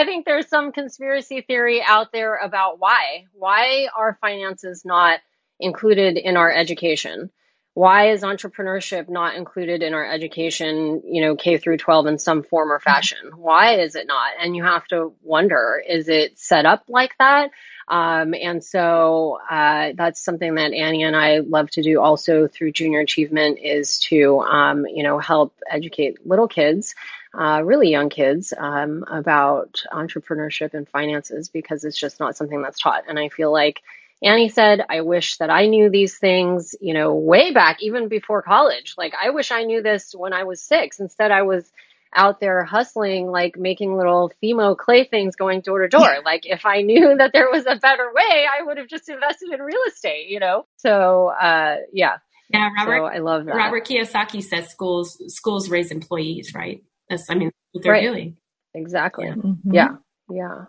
[0.06, 3.24] think there's some conspiracy theory out there about why.
[3.34, 5.20] Why are finances not
[5.60, 7.30] included in our education?
[7.74, 12.44] Why is entrepreneurship not included in our education, you know, K through 12 in some
[12.44, 13.32] form or fashion?
[13.36, 14.30] Why is it not?
[14.40, 17.50] And you have to wonder, is it set up like that?
[17.88, 22.72] Um, and so uh, that's something that Annie and I love to do also through
[22.72, 26.94] Junior Achievement is to, um, you know, help educate little kids,
[27.36, 32.78] uh, really young kids, um, about entrepreneurship and finances because it's just not something that's
[32.78, 33.02] taught.
[33.08, 33.82] And I feel like
[34.22, 38.42] Annie said, I wish that I knew these things, you know, way back, even before
[38.42, 38.94] college.
[38.96, 41.00] Like, I wish I knew this when I was six.
[41.00, 41.70] Instead, I was
[42.16, 46.18] out there hustling, like making little Fimo clay things going door to door.
[46.24, 49.52] Like if I knew that there was a better way, I would have just invested
[49.52, 50.66] in real estate, you know?
[50.76, 52.18] So, uh, yeah.
[52.50, 52.68] Yeah.
[52.78, 53.56] Robert, so I love that.
[53.56, 56.82] Robert Kiyosaki says schools, schools raise employees, right?
[57.08, 58.02] That's, I mean, what they're right.
[58.02, 58.36] doing.
[58.74, 59.26] Exactly.
[59.26, 59.34] Yeah.
[59.34, 59.74] Mm-hmm.
[59.74, 59.88] yeah.
[60.30, 60.64] Yeah.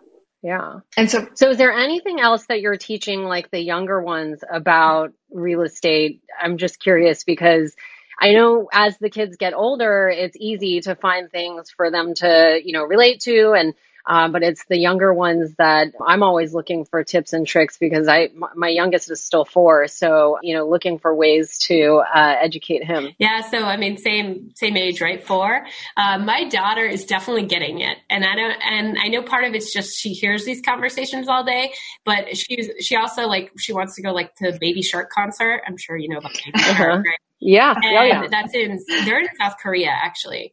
[0.46, 0.74] Yeah.
[0.96, 5.12] And so, so is there anything else that you're teaching like the younger ones about
[5.28, 6.22] real estate?
[6.40, 7.74] I'm just curious because
[8.16, 12.60] I know as the kids get older, it's easy to find things for them to,
[12.64, 13.74] you know, relate to and
[14.06, 18.06] uh, but it's the younger ones that I'm always looking for tips and tricks because
[18.08, 22.84] I my youngest is still four, so you know looking for ways to uh, educate
[22.84, 23.08] him.
[23.18, 25.22] Yeah, so I mean same same age, right?
[25.22, 25.66] Four.
[25.96, 29.54] Uh, my daughter is definitely getting it, and I don't and I know part of
[29.54, 31.72] it's just she hears these conversations all day,
[32.04, 35.62] but she's she also like she wants to go like to Baby Shark concert.
[35.66, 36.74] I'm sure you know about Baby uh-huh.
[36.74, 37.18] Shark, right?
[37.40, 38.26] Yeah, and yeah, yeah.
[38.30, 40.52] that's in they're in South Korea actually.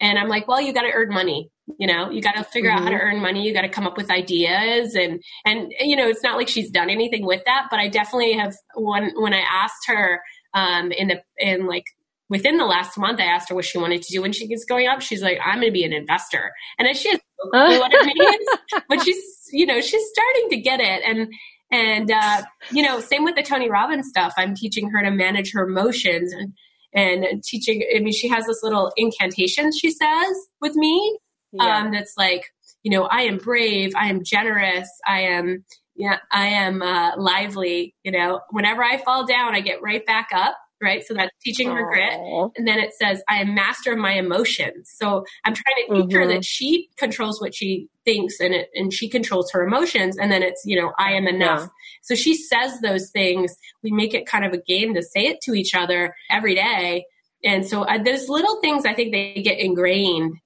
[0.00, 1.50] And I'm like, well, you got to earn money.
[1.78, 2.78] You know, you got to figure mm-hmm.
[2.78, 3.16] out how to mm-hmm.
[3.16, 3.46] earn money.
[3.46, 6.70] You got to come up with ideas, and and you know, it's not like she's
[6.70, 7.68] done anything with that.
[7.70, 10.20] But I definitely have one when I asked her
[10.52, 11.84] um, in the in like
[12.28, 14.64] within the last month, I asked her what she wanted to do when she gets
[14.64, 15.00] going up.
[15.00, 17.20] She's like, I'm going to be an investor, and she has
[17.52, 19.22] no what it means, but she's
[19.52, 21.32] you know she's starting to get it, and
[21.70, 24.32] and uh, you know, same with the Tony Robbins stuff.
[24.36, 26.52] I'm teaching her to manage her emotions and
[26.92, 27.82] and teaching.
[27.94, 31.18] I mean, she has this little incantation she says with me.
[31.54, 31.78] Yeah.
[31.78, 32.44] Um, that's like,
[32.82, 35.64] you know, I am brave, I am generous, I am,
[35.96, 37.94] yeah, I am uh, lively.
[38.02, 41.04] You know, whenever I fall down, I get right back up right?
[41.04, 42.12] So that's teaching her grit.
[42.56, 44.92] And then it says, I am master of my emotions.
[44.94, 46.16] So I'm trying to teach mm-hmm.
[46.16, 46.40] her that mm-hmm.
[46.42, 50.18] she controls what she thinks and it, and she controls her emotions.
[50.18, 51.62] And then it's, you know, I am enough.
[51.62, 51.68] Yeah.
[52.02, 53.56] So she says those things.
[53.82, 57.06] We make it kind of a game to say it to each other every day.
[57.42, 60.36] And so uh, those little things, I think they get ingrained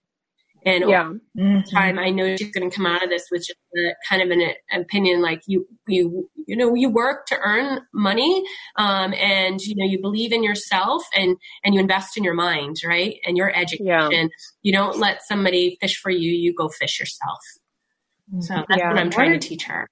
[0.68, 1.12] and yeah.
[1.36, 1.60] Mm-hmm.
[1.74, 4.30] time, I know she's going to come out of this with just a, kind of
[4.30, 8.44] an, an, opinion like you, you, you know, you work to earn money,
[8.76, 12.76] um, and you know, you believe in yourself and and you invest in your mind,
[12.86, 13.86] right, and your education.
[13.86, 14.26] Yeah.
[14.62, 17.38] You don't let somebody fish for you; you go fish yourself.
[18.40, 18.88] So that's yeah.
[18.88, 19.88] what I'm trying what, to teach her.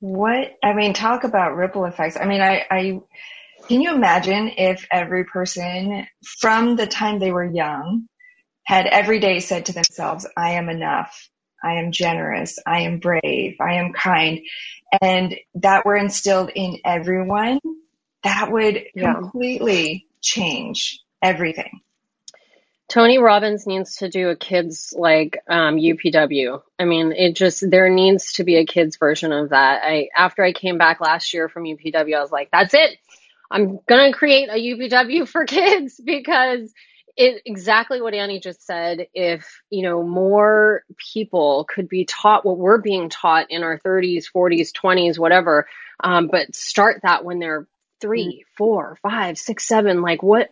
[0.00, 2.18] What I mean, talk about ripple effects.
[2.20, 3.00] I mean, I, I
[3.66, 6.06] can you imagine if every person
[6.38, 8.06] from the time they were young
[8.66, 11.30] had every day said to themselves, I am enough.
[11.62, 12.58] I am generous.
[12.66, 13.56] I am brave.
[13.60, 14.40] I am kind.
[15.00, 17.60] And that were instilled in everyone,
[18.24, 19.14] that would yeah.
[19.14, 21.80] completely change everything.
[22.88, 26.60] Tony Robbins needs to do a kids like um, UPW.
[26.78, 29.82] I mean, it just there needs to be a kids version of that.
[29.84, 32.98] I after I came back last year from UPW, I was like, that's it.
[33.50, 36.72] I'm gonna create a UPW for kids because
[37.16, 39.06] it, exactly what Annie just said.
[39.14, 44.24] If, you know, more people could be taught what we're being taught in our 30s,
[44.34, 45.66] 40s, 20s, whatever,
[46.00, 47.66] um, but start that when they're
[48.00, 50.50] three, four, five, six, seven, like what,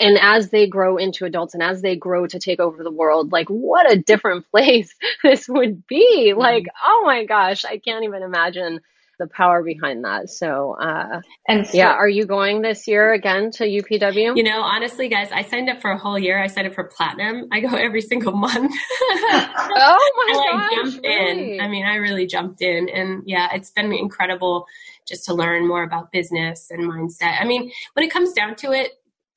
[0.00, 3.32] and as they grow into adults and as they grow to take over the world,
[3.32, 4.94] like what a different place
[5.24, 6.34] this would be.
[6.36, 8.80] Like, oh my gosh, I can't even imagine
[9.18, 10.30] the power behind that.
[10.30, 14.36] So, uh, and yeah, are you going this year again to UPW?
[14.36, 16.42] You know, honestly, guys, I signed up for a whole year.
[16.42, 17.48] I signed up for platinum.
[17.52, 18.72] I go every single month.
[19.00, 20.72] oh my gosh!
[20.72, 21.54] I jumped really?
[21.54, 21.60] in.
[21.60, 24.66] I mean, I really jumped in, and yeah, it's been incredible
[25.06, 27.40] just to learn more about business and mindset.
[27.40, 28.92] I mean, when it comes down to it,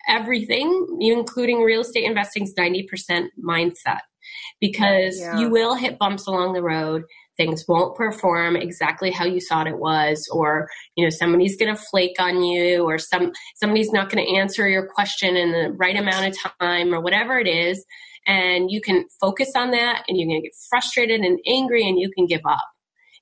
[0.07, 3.99] everything, including real estate investing, is ninety percent mindset
[4.59, 5.39] because yeah.
[5.39, 7.03] you will hit bumps along the road
[7.39, 11.81] things won't perform exactly how you thought it was or you know somebody's going to
[11.81, 15.95] flake on you or some somebody's not going to answer your question in the right
[15.95, 17.85] amount of time or whatever it is
[18.27, 21.97] and you can focus on that and you're going to get frustrated and angry and
[21.97, 22.67] you can give up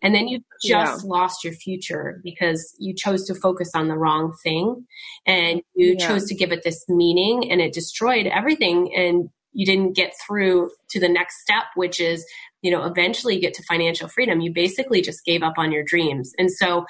[0.02, 1.10] and then you just yeah.
[1.10, 4.86] lost your future because you chose to focus on the wrong thing
[5.28, 6.08] and you yeah.
[6.08, 10.70] chose to give it this meaning and it destroyed everything and you didn't get through
[10.90, 12.26] to the next step which is
[12.62, 16.34] you know, eventually get to financial freedom, you basically just gave up on your dreams.
[16.38, 16.86] And so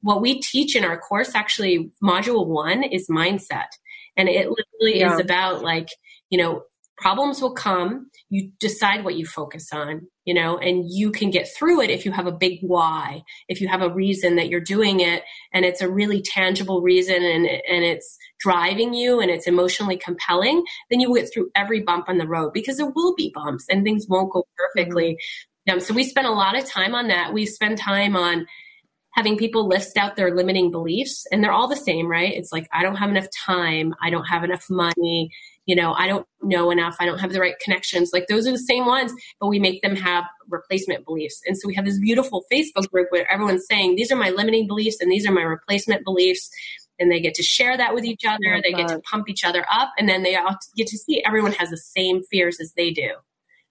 [0.00, 3.68] what we teach in our course, actually, module one is mindset.
[4.16, 5.14] And it literally yeah.
[5.14, 5.88] is about like,
[6.28, 6.62] you know,
[7.02, 8.08] problems will come.
[8.30, 12.06] You decide what you focus on, you know, and you can get through it if
[12.06, 15.64] you have a big why, if you have a reason that you're doing it and
[15.64, 21.00] it's a really tangible reason and, and it's driving you and it's emotionally compelling, then
[21.00, 23.82] you will get through every bump on the road because there will be bumps and
[23.82, 25.18] things won't go perfectly.
[25.68, 25.74] Mm-hmm.
[25.74, 27.32] Um, so we spend a lot of time on that.
[27.32, 28.46] We spend time on
[29.14, 32.32] having people list out their limiting beliefs and they're all the same, right?
[32.32, 33.92] It's like, I don't have enough time.
[34.00, 35.30] I don't have enough money.
[35.64, 36.96] You know, I don't know enough.
[36.98, 38.10] I don't have the right connections.
[38.12, 41.40] Like those are the same ones, but we make them have replacement beliefs.
[41.46, 44.66] And so we have this beautiful Facebook group where everyone's saying, these are my limiting
[44.66, 46.50] beliefs and these are my replacement beliefs
[46.98, 48.60] and they get to share that with each other.
[48.62, 51.52] They get to pump each other up, and then they all get to see everyone
[51.52, 53.10] has the same fears as they do.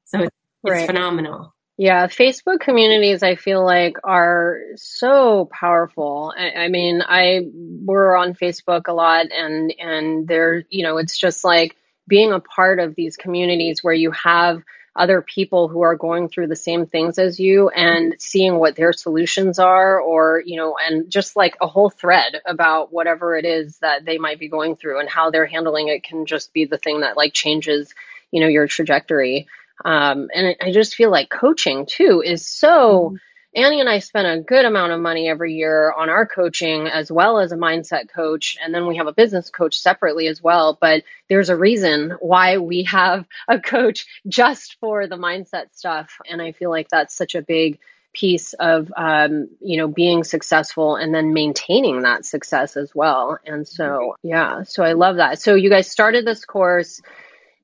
[0.06, 0.80] So it's, right.
[0.80, 1.54] it's phenomenal.
[1.78, 6.34] Yeah, Facebook communities I feel like are so powerful.
[6.38, 11.18] I, I, mean, I we're on Facebook a lot and and they're, you know, it's
[11.18, 11.76] just like
[12.08, 14.64] being a part of these communities where you have
[14.96, 18.92] other people who are going through the same things as you and seeing what their
[18.92, 23.78] solutions are or you know and just like a whole thread about whatever it is
[23.80, 26.78] that they might be going through and how they're handling it can just be the
[26.78, 27.94] thing that like changes
[28.32, 29.48] you know your trajectory.
[29.84, 33.16] Um, and i just feel like coaching too is so mm-hmm
[33.54, 37.12] Annie and I spend a good amount of money every year on our coaching as
[37.12, 38.58] well as a mindset coach.
[38.64, 40.78] And then we have a business coach separately as well.
[40.80, 46.18] But there's a reason why we have a coach just for the mindset stuff.
[46.30, 47.80] And I feel like that's such a big
[48.14, 53.66] piece of um, you know being successful and then maintaining that success as well and
[53.66, 57.02] so yeah so i love that so you guys started this course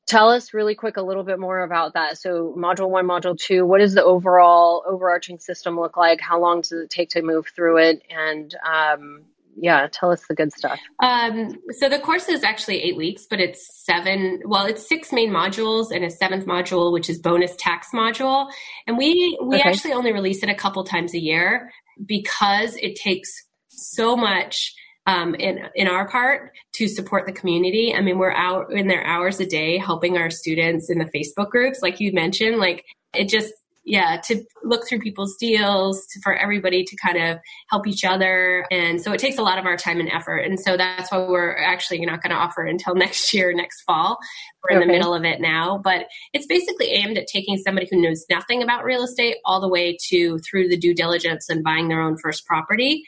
[0.07, 2.17] tell us really quick a little bit more about that.
[2.17, 6.21] So module one, module two, what does the overall overarching system look like?
[6.21, 8.01] How long does it take to move through it?
[8.09, 9.25] And um,
[9.59, 10.79] yeah, tell us the good stuff.
[11.01, 14.41] Um, so the course is actually eight weeks, but it's seven.
[14.45, 18.49] Well, it's six main modules and a seventh module, which is bonus tax module.
[18.85, 19.69] And we we okay.
[19.69, 21.71] actually only release it a couple times a year
[22.05, 23.29] because it takes
[23.69, 24.73] so much
[25.07, 27.93] um, in in our part to support the community.
[27.95, 31.49] I mean, we're out in their hours a day helping our students in the Facebook
[31.49, 32.57] groups, like you mentioned.
[32.57, 32.85] Like
[33.15, 33.53] it just
[33.85, 37.39] yeah to look through people's deals to, for everybody to kind of
[37.69, 38.65] help each other.
[38.69, 40.39] And so it takes a lot of our time and effort.
[40.39, 44.17] And so that's why we're actually not going to offer until next year next fall.
[44.61, 45.79] We're in the middle of it now.
[45.81, 49.69] But it's basically aimed at taking somebody who knows nothing about real estate all the
[49.69, 53.05] way to through the due diligence and buying their own first property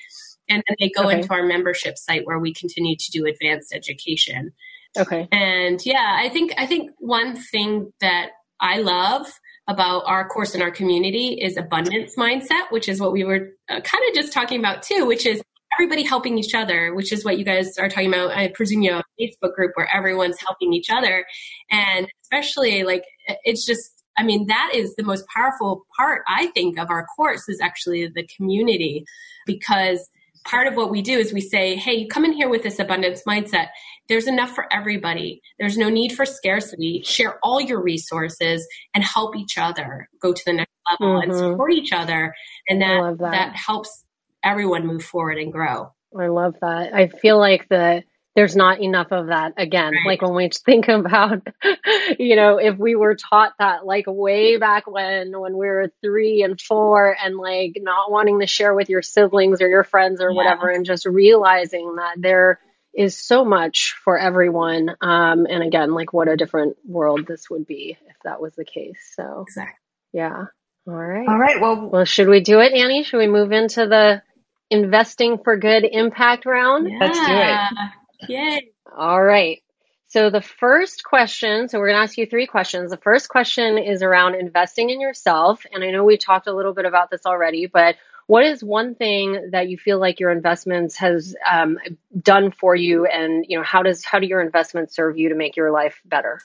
[0.49, 1.17] and then they go okay.
[1.17, 4.51] into our membership site where we continue to do advanced education.
[4.97, 5.27] Okay.
[5.31, 9.27] And yeah, I think I think one thing that I love
[9.67, 13.81] about our course in our community is abundance mindset, which is what we were uh,
[13.81, 15.41] kind of just talking about too, which is
[15.75, 18.31] everybody helping each other, which is what you guys are talking about.
[18.31, 21.25] I presume you have a Facebook group where everyone's helping each other.
[21.69, 23.03] And especially like
[23.43, 27.47] it's just I mean, that is the most powerful part, I think, of our course
[27.47, 29.05] is actually the community
[29.45, 30.09] because
[30.49, 32.79] part of what we do is we say, hey, you come in here with this
[32.79, 33.67] abundance mindset.
[34.07, 35.41] There's enough for everybody.
[35.59, 37.03] There's no need for scarcity.
[37.05, 41.29] Share all your resources and help each other go to the next level mm-hmm.
[41.29, 42.33] and support each other.
[42.67, 44.05] And that, that, that helps
[44.43, 45.93] everyone move forward and grow.
[46.19, 46.93] I love that.
[46.95, 48.03] I feel like the
[48.35, 49.93] there's not enough of that again.
[49.93, 50.05] Right.
[50.05, 51.47] Like when we think about,
[52.19, 56.43] you know, if we were taught that like way back when, when we were three
[56.43, 60.29] and four and like not wanting to share with your siblings or your friends or
[60.29, 60.35] yeah.
[60.35, 62.59] whatever, and just realizing that there
[62.93, 64.89] is so much for everyone.
[65.01, 68.65] Um, and again, like what a different world this would be if that was the
[68.65, 68.99] case.
[69.15, 69.75] So, exactly.
[70.13, 70.45] Yeah.
[70.87, 71.27] All right.
[71.27, 71.61] All right.
[71.61, 73.03] Well, well, should we do it, Annie?
[73.03, 74.21] Should we move into the
[74.69, 76.89] investing for good impact round?
[76.89, 76.97] Yeah.
[76.99, 77.89] Let's do it.
[78.27, 78.71] Yay.
[78.95, 79.61] All right.
[80.07, 82.89] So the first question, so we're going to ask you three questions.
[82.89, 85.65] The first question is around investing in yourself.
[85.71, 87.95] And I know we talked a little bit about this already, but
[88.29, 91.79] what is one thing that you feel like your investments has um,
[92.21, 95.35] done for you and you know how does how do your investments serve you to
[95.35, 96.39] make your life better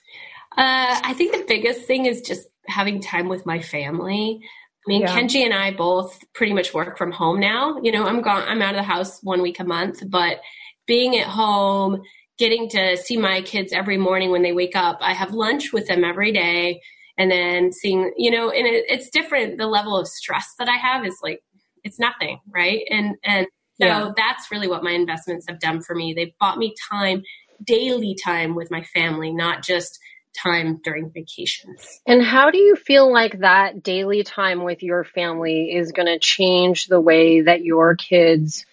[0.56, 4.40] uh, i think the biggest thing is just having time with my family
[4.86, 5.16] I mean, yeah.
[5.16, 7.80] Kenji and I both pretty much work from home now.
[7.80, 10.40] You know, I'm gone, I'm out of the house one week a month, but
[10.86, 12.02] being at home,
[12.38, 14.98] getting to see my kids every morning when they wake up.
[15.00, 16.80] I have lunch with them every day
[17.16, 19.58] and then seeing, you know, and it, it's different.
[19.58, 21.40] The level of stress that I have is like,
[21.84, 22.40] it's nothing.
[22.52, 22.80] Right.
[22.90, 23.46] And, and
[23.80, 24.10] so yeah.
[24.16, 26.14] that's really what my investments have done for me.
[26.14, 27.22] They've bought me time,
[27.64, 29.98] daily time with my family, not just
[30.36, 32.00] time during vacations.
[32.06, 36.18] And how do you feel like that daily time with your family is going to
[36.18, 38.66] change the way that your kids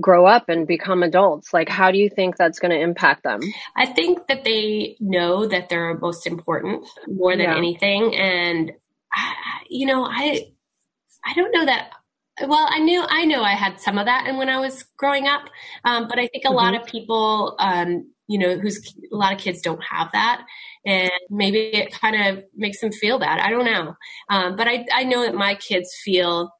[0.00, 1.52] grow up and become adults?
[1.52, 3.40] Like how do you think that's going to impact them?
[3.76, 7.56] I think that they know that they're most important more than yeah.
[7.56, 8.14] anything.
[8.14, 8.72] And
[9.68, 10.46] you know i
[11.24, 11.90] i don't know that
[12.46, 15.26] well i knew i know i had some of that and when i was growing
[15.26, 15.42] up
[15.84, 16.56] um, but i think a mm-hmm.
[16.56, 20.44] lot of people um, you know who's a lot of kids don't have that.
[20.86, 23.40] And maybe it kind of makes them feel bad.
[23.40, 23.94] I don't know.
[24.30, 26.50] Um, but I, I know that my kids feel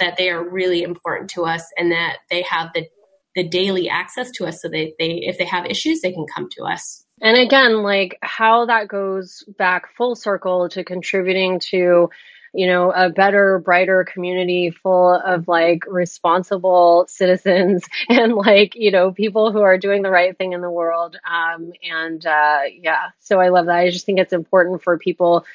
[0.00, 2.86] that they are really important to us and that they have the
[3.34, 6.48] the daily access to us so they, they if they have issues they can come
[6.50, 7.04] to us.
[7.20, 12.10] And again like how that goes back full circle to contributing to
[12.54, 19.12] you know a better brighter community full of like responsible citizens and like you know
[19.12, 21.16] people who are doing the right thing in the world.
[21.28, 23.76] Um and uh yeah so i love that.
[23.76, 25.46] I just think it's important for people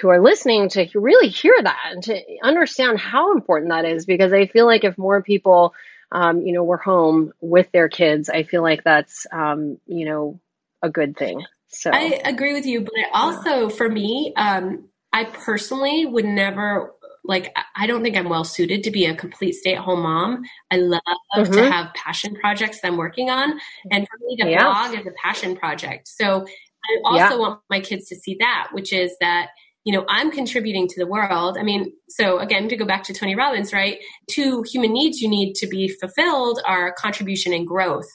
[0.00, 4.32] who are listening to really hear that and to understand how important that is because
[4.32, 5.74] I feel like if more people,
[6.10, 10.40] um, you know, were home with their kids, I feel like that's, um, you know,
[10.82, 11.44] a good thing.
[11.68, 16.92] So I agree with you, but also for me, um, I personally would never
[17.24, 20.42] like I don't think I'm well suited to be a complete stay at home mom.
[20.70, 21.00] I love
[21.36, 21.52] mm-hmm.
[21.52, 23.58] to have passion projects that I'm working on.
[23.90, 24.64] And for me to yeah.
[24.64, 26.08] blog is a passion project.
[26.08, 26.44] So
[26.84, 27.36] I also yeah.
[27.36, 29.50] want my kids to see that, which is that
[29.84, 31.56] you know, I'm contributing to the world.
[31.58, 33.98] I mean, so again, to go back to Tony Robbins, right?
[34.30, 38.08] Two human needs you need to be fulfilled are contribution and growth.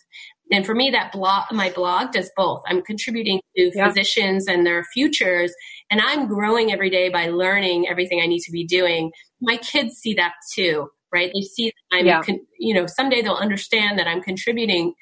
[0.51, 2.61] And for me, that blog, my blog does both.
[2.68, 3.88] I'm contributing to yeah.
[3.88, 5.53] physicians and their futures,
[5.89, 9.11] and I'm growing every day by learning everything I need to be doing.
[9.41, 11.32] My kids see that too, right?
[11.34, 12.22] They see that I'm, yeah.
[12.22, 14.93] con- you know, someday they'll understand that I'm contributing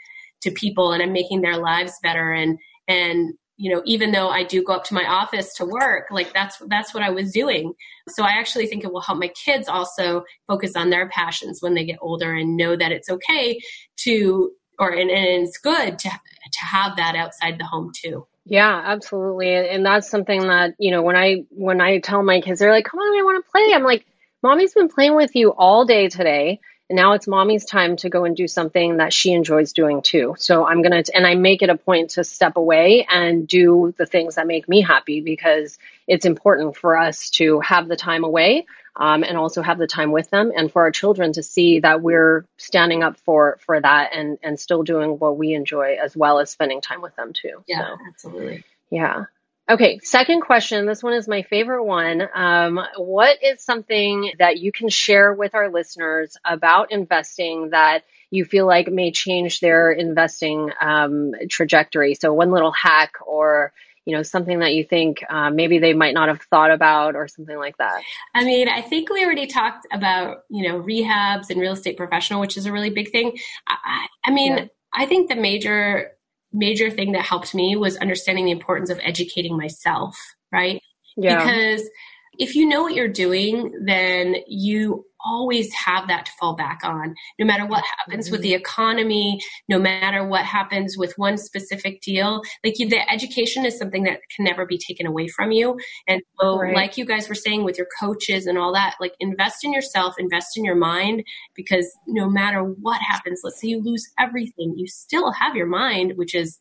[0.42, 2.58] to people and I'm making their lives better and
[2.88, 6.34] and you know even though i do go up to my office to work like
[6.34, 7.74] that's that's what i was doing.
[8.10, 11.74] So i actually think it will help my kids also focus on their passions when
[11.74, 13.60] they get older and know that it's okay
[13.98, 18.28] to or and, and it's good to to have that outside the home too.
[18.46, 19.56] Yeah absolutely.
[19.56, 22.86] And that's something that you know when i when i tell my kids they're like
[22.86, 23.74] come on i want to play.
[23.74, 24.06] I'm like
[24.44, 26.60] mommy's been playing with you all day today
[26.90, 30.36] and now it's mommy's time to go and do something that she enjoys doing too.
[30.38, 33.94] So I'm going to, and I make it a point to step away and do
[33.98, 38.24] the things that make me happy because it's important for us to have the time
[38.24, 38.66] away.
[38.98, 42.02] Um, and also have the time with them and for our children to see that
[42.02, 46.40] we're standing up for for that and and still doing what we enjoy as well
[46.40, 49.26] as spending time with them too yeah so, absolutely yeah
[49.68, 50.86] Okay, second question.
[50.86, 52.22] This one is my favorite one.
[52.36, 58.46] Um, what is something that you can share with our listeners about investing that you
[58.46, 62.14] feel like may change their investing um, trajectory?
[62.14, 63.74] So, one little hack or
[64.06, 67.28] you know something that you think uh, maybe they might not have thought about or
[67.28, 68.04] something like that
[68.36, 72.40] i mean i think we already talked about you know rehabs and real estate professional
[72.40, 73.36] which is a really big thing
[73.68, 74.66] i, I mean yeah.
[74.94, 76.12] i think the major
[76.56, 80.18] major thing that helped me was understanding the importance of educating myself,
[80.52, 80.82] right?
[81.18, 81.38] Yeah.
[81.38, 81.90] Because
[82.38, 87.16] if you know what you're doing, then you always have that to fall back on.
[87.40, 88.62] No matter what happens with the mm-hmm.
[88.62, 94.20] economy, no matter what happens with one specific deal, like the education is something that
[94.34, 95.78] can never be taken away from you.
[96.08, 96.76] And so, right.
[96.76, 100.16] like you guys were saying with your coaches and all that, like invest in yourself,
[100.20, 101.24] invest in your mind,
[101.56, 106.14] because no matter what happens, let's say you lose everything, you still have your mind,
[106.16, 106.60] which is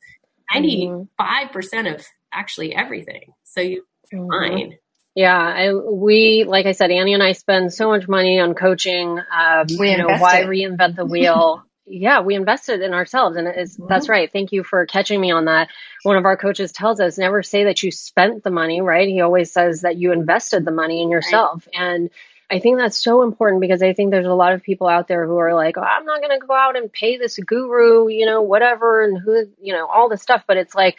[0.54, 3.32] 95% of actually everything.
[3.44, 4.28] So you mm-hmm.
[4.30, 4.78] fine.
[5.14, 9.18] Yeah, I, we like I said, Annie and I spend so much money on coaching.
[9.18, 11.64] Um, we you know, why reinvent the wheel?
[11.86, 13.86] yeah, we invested in ourselves, and it's, mm-hmm.
[13.88, 14.32] that's right.
[14.32, 15.68] Thank you for catching me on that.
[16.02, 19.06] One of our coaches tells us never say that you spent the money, right?
[19.06, 21.82] He always says that you invested the money in yourself, right.
[21.82, 22.10] and
[22.50, 25.26] I think that's so important because I think there's a lot of people out there
[25.26, 28.26] who are like, oh, I'm not going to go out and pay this guru, you
[28.26, 30.44] know, whatever, and who, you know, all this stuff.
[30.46, 30.96] But it's like,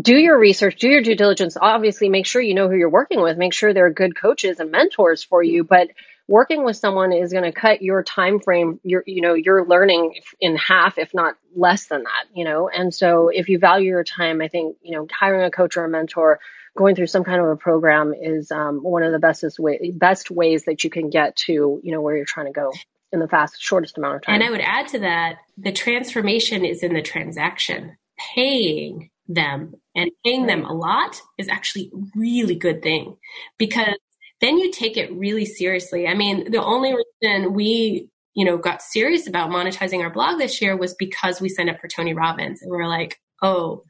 [0.00, 1.56] do your research, do your due diligence.
[1.60, 3.38] Obviously, make sure you know who you're working with.
[3.38, 5.64] Make sure they're good coaches and mentors for you.
[5.64, 5.88] But
[6.28, 10.14] working with someone is going to cut your time frame, your you know, your learning
[10.40, 12.24] in half, if not less than that.
[12.34, 15.50] You know, and so if you value your time, I think you know, hiring a
[15.50, 16.40] coach or a mentor,
[16.76, 20.30] going through some kind of a program is um, one of the bestest way, best
[20.30, 22.72] ways that you can get to you know where you're trying to go
[23.12, 24.34] in the fast shortest amount of time.
[24.34, 27.96] And I would add to that, the transformation is in the transaction.
[28.34, 33.16] Paying them and paying them a lot is actually a really good thing
[33.58, 33.96] because
[34.40, 36.06] then you take it really seriously.
[36.06, 40.60] I mean, the only reason we, you know, got serious about monetizing our blog this
[40.60, 43.82] year was because we signed up for Tony Robbins and we are like, oh,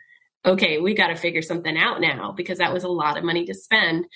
[0.45, 3.45] okay, we got to figure something out now because that was a lot of money
[3.45, 4.07] to spend.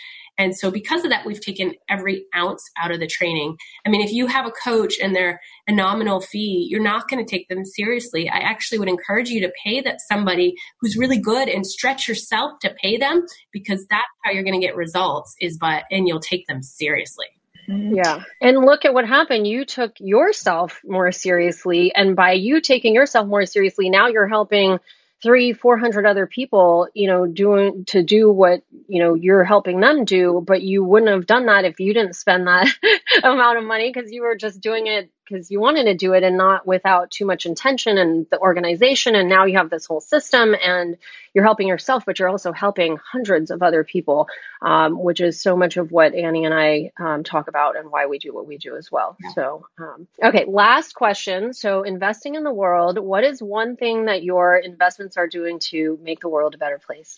[0.40, 3.58] And so because of that, we've taken every ounce out of the training.
[3.86, 5.38] I mean, if you have a coach and they're
[5.68, 8.26] a nominal fee, you're not going to take them seriously.
[8.30, 12.58] I actually would encourage you to pay that somebody who's really good and stretch yourself
[12.62, 16.20] to pay them because that's how you're going to get results is by, and you'll
[16.20, 17.26] take them seriously.
[17.68, 18.22] Yeah.
[18.40, 19.46] And look at what happened.
[19.46, 21.92] You took yourself more seriously.
[21.94, 24.78] And by you taking yourself more seriously, now you're helping
[25.22, 29.80] three, four hundred other people, you know, doing to do what, you know, you're helping
[29.80, 32.68] them do, but you wouldn't have done that if you didn't spend that
[33.22, 36.22] amount of money because you were just doing it because you wanted to do it
[36.22, 39.14] and not without too much intention and the organization.
[39.14, 40.96] And now you have this whole system and
[41.32, 44.28] you're helping yourself, but you're also helping hundreds of other people,
[44.60, 48.06] um, which is so much of what Annie and I um, talk about and why
[48.06, 49.16] we do what we do as well.
[49.22, 49.30] Yeah.
[49.34, 51.52] So, um, okay, last question.
[51.52, 55.98] So, investing in the world, what is one thing that your investments are doing to
[56.02, 57.16] make the world a better place?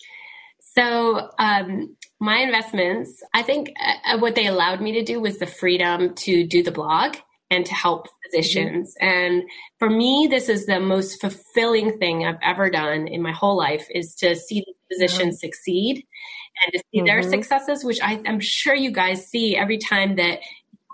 [0.74, 3.72] So, um, my investments, I think
[4.06, 7.16] uh, what they allowed me to do was the freedom to do the blog
[7.52, 8.94] and to help physicians.
[9.00, 9.08] Mm-hmm.
[9.08, 9.42] And
[9.78, 13.86] for me, this is the most fulfilling thing I've ever done in my whole life
[13.90, 15.46] is to see the physicians mm-hmm.
[15.46, 16.06] succeed
[16.62, 17.06] and to see mm-hmm.
[17.06, 20.40] their successes, which I, am sure you guys see every time that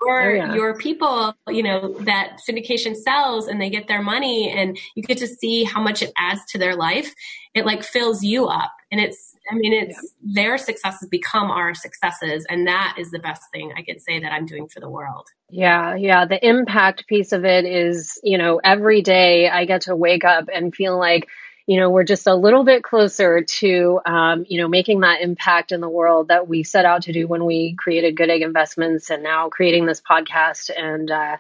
[0.05, 0.55] your oh, yeah.
[0.55, 5.19] your people, you know, that syndication sells and they get their money and you get
[5.19, 7.13] to see how much it adds to their life.
[7.55, 8.73] It like fills you up.
[8.91, 10.43] And it's I mean, it's yeah.
[10.43, 12.47] their successes become our successes.
[12.49, 15.27] And that is the best thing I could say that I'm doing for the world.
[15.51, 15.95] Yeah.
[15.95, 16.27] Yeah.
[16.27, 20.49] The impact piece of it is, you know, every day I get to wake up
[20.53, 21.29] and feel like,
[21.67, 25.71] you know, we're just a little bit closer to, um, you know, making that impact
[25.71, 29.11] in the world that we set out to do when we created Good Egg Investments
[29.11, 30.71] and now creating this podcast.
[30.75, 31.37] And, uh,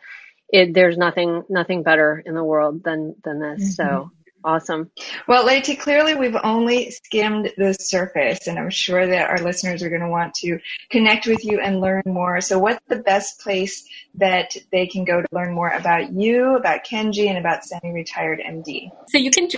[0.50, 3.78] it, there's nothing, nothing better in the world than, than this.
[3.78, 3.88] Mm-hmm.
[3.88, 4.10] So
[4.44, 4.90] Awesome.
[5.26, 9.88] Well, Leti, clearly we've only skimmed the surface, and I'm sure that our listeners are
[9.88, 10.60] going to want to
[10.90, 12.40] connect with you and learn more.
[12.40, 13.84] So, what's the best place
[14.14, 18.40] that they can go to learn more about you, about Kenji, and about Semi Retired
[18.40, 18.90] MD?
[19.08, 19.48] So, you can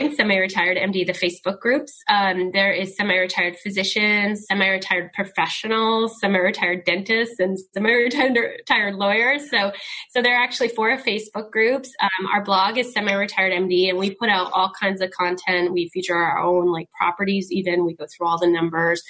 [0.00, 1.92] semi-retired MD, the Facebook groups.
[2.08, 9.48] Um, there is semi-retired physicians, semi-retired professionals, semi-retired dentists, and semi-retired lawyers.
[9.50, 9.72] So,
[10.10, 11.92] so there are actually four Facebook groups.
[12.02, 15.72] Um, our blog is semi-retired MD, and we put out all kinds of content.
[15.72, 17.52] We feature our own like properties.
[17.52, 19.02] Even we go through all the numbers.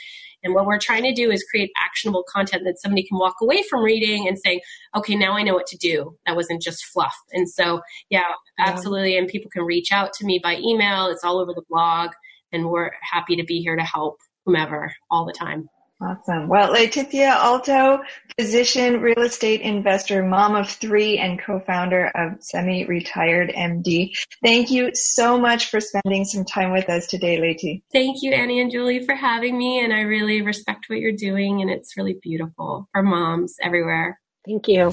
[0.43, 3.63] And what we're trying to do is create actionable content that somebody can walk away
[3.69, 4.61] from reading and saying,
[4.97, 6.17] okay, now I know what to do.
[6.27, 7.17] That wasn't just fluff.
[7.33, 7.81] And so,
[8.11, 9.15] yeah, absolutely.
[9.15, 9.21] Yeah.
[9.21, 11.07] And people can reach out to me by email.
[11.07, 12.11] It's all over the blog.
[12.53, 15.69] And we're happy to be here to help whomever all the time.
[16.03, 16.49] Awesome.
[16.49, 18.01] Well, Letizia Alto,
[18.37, 24.13] physician, real estate investor, mom of three, and co-founder of Semi Retired MD.
[24.43, 27.85] Thank you so much for spending some time with us today, Leti.
[27.93, 29.79] Thank you, Annie and Julie, for having me.
[29.85, 34.21] And I really respect what you're doing, and it's really beautiful for moms everywhere.
[34.45, 34.93] Thank you.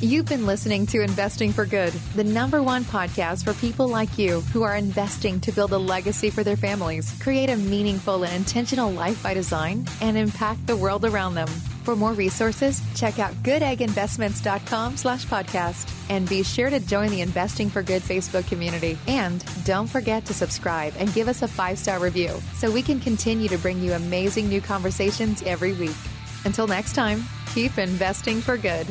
[0.00, 4.42] You've been listening to Investing for Good, the number one podcast for people like you
[4.52, 8.92] who are investing to build a legacy for their families, create a meaningful and intentional
[8.92, 11.48] life by design, and impact the world around them.
[11.82, 15.92] For more resources, check out goodegginvestments.com slash podcast.
[16.10, 18.96] And be sure to join the Investing for Good Facebook community.
[19.08, 23.48] And don't forget to subscribe and give us a five-star review so we can continue
[23.48, 25.96] to bring you amazing new conversations every week.
[26.44, 28.86] Until next time, keep investing for good.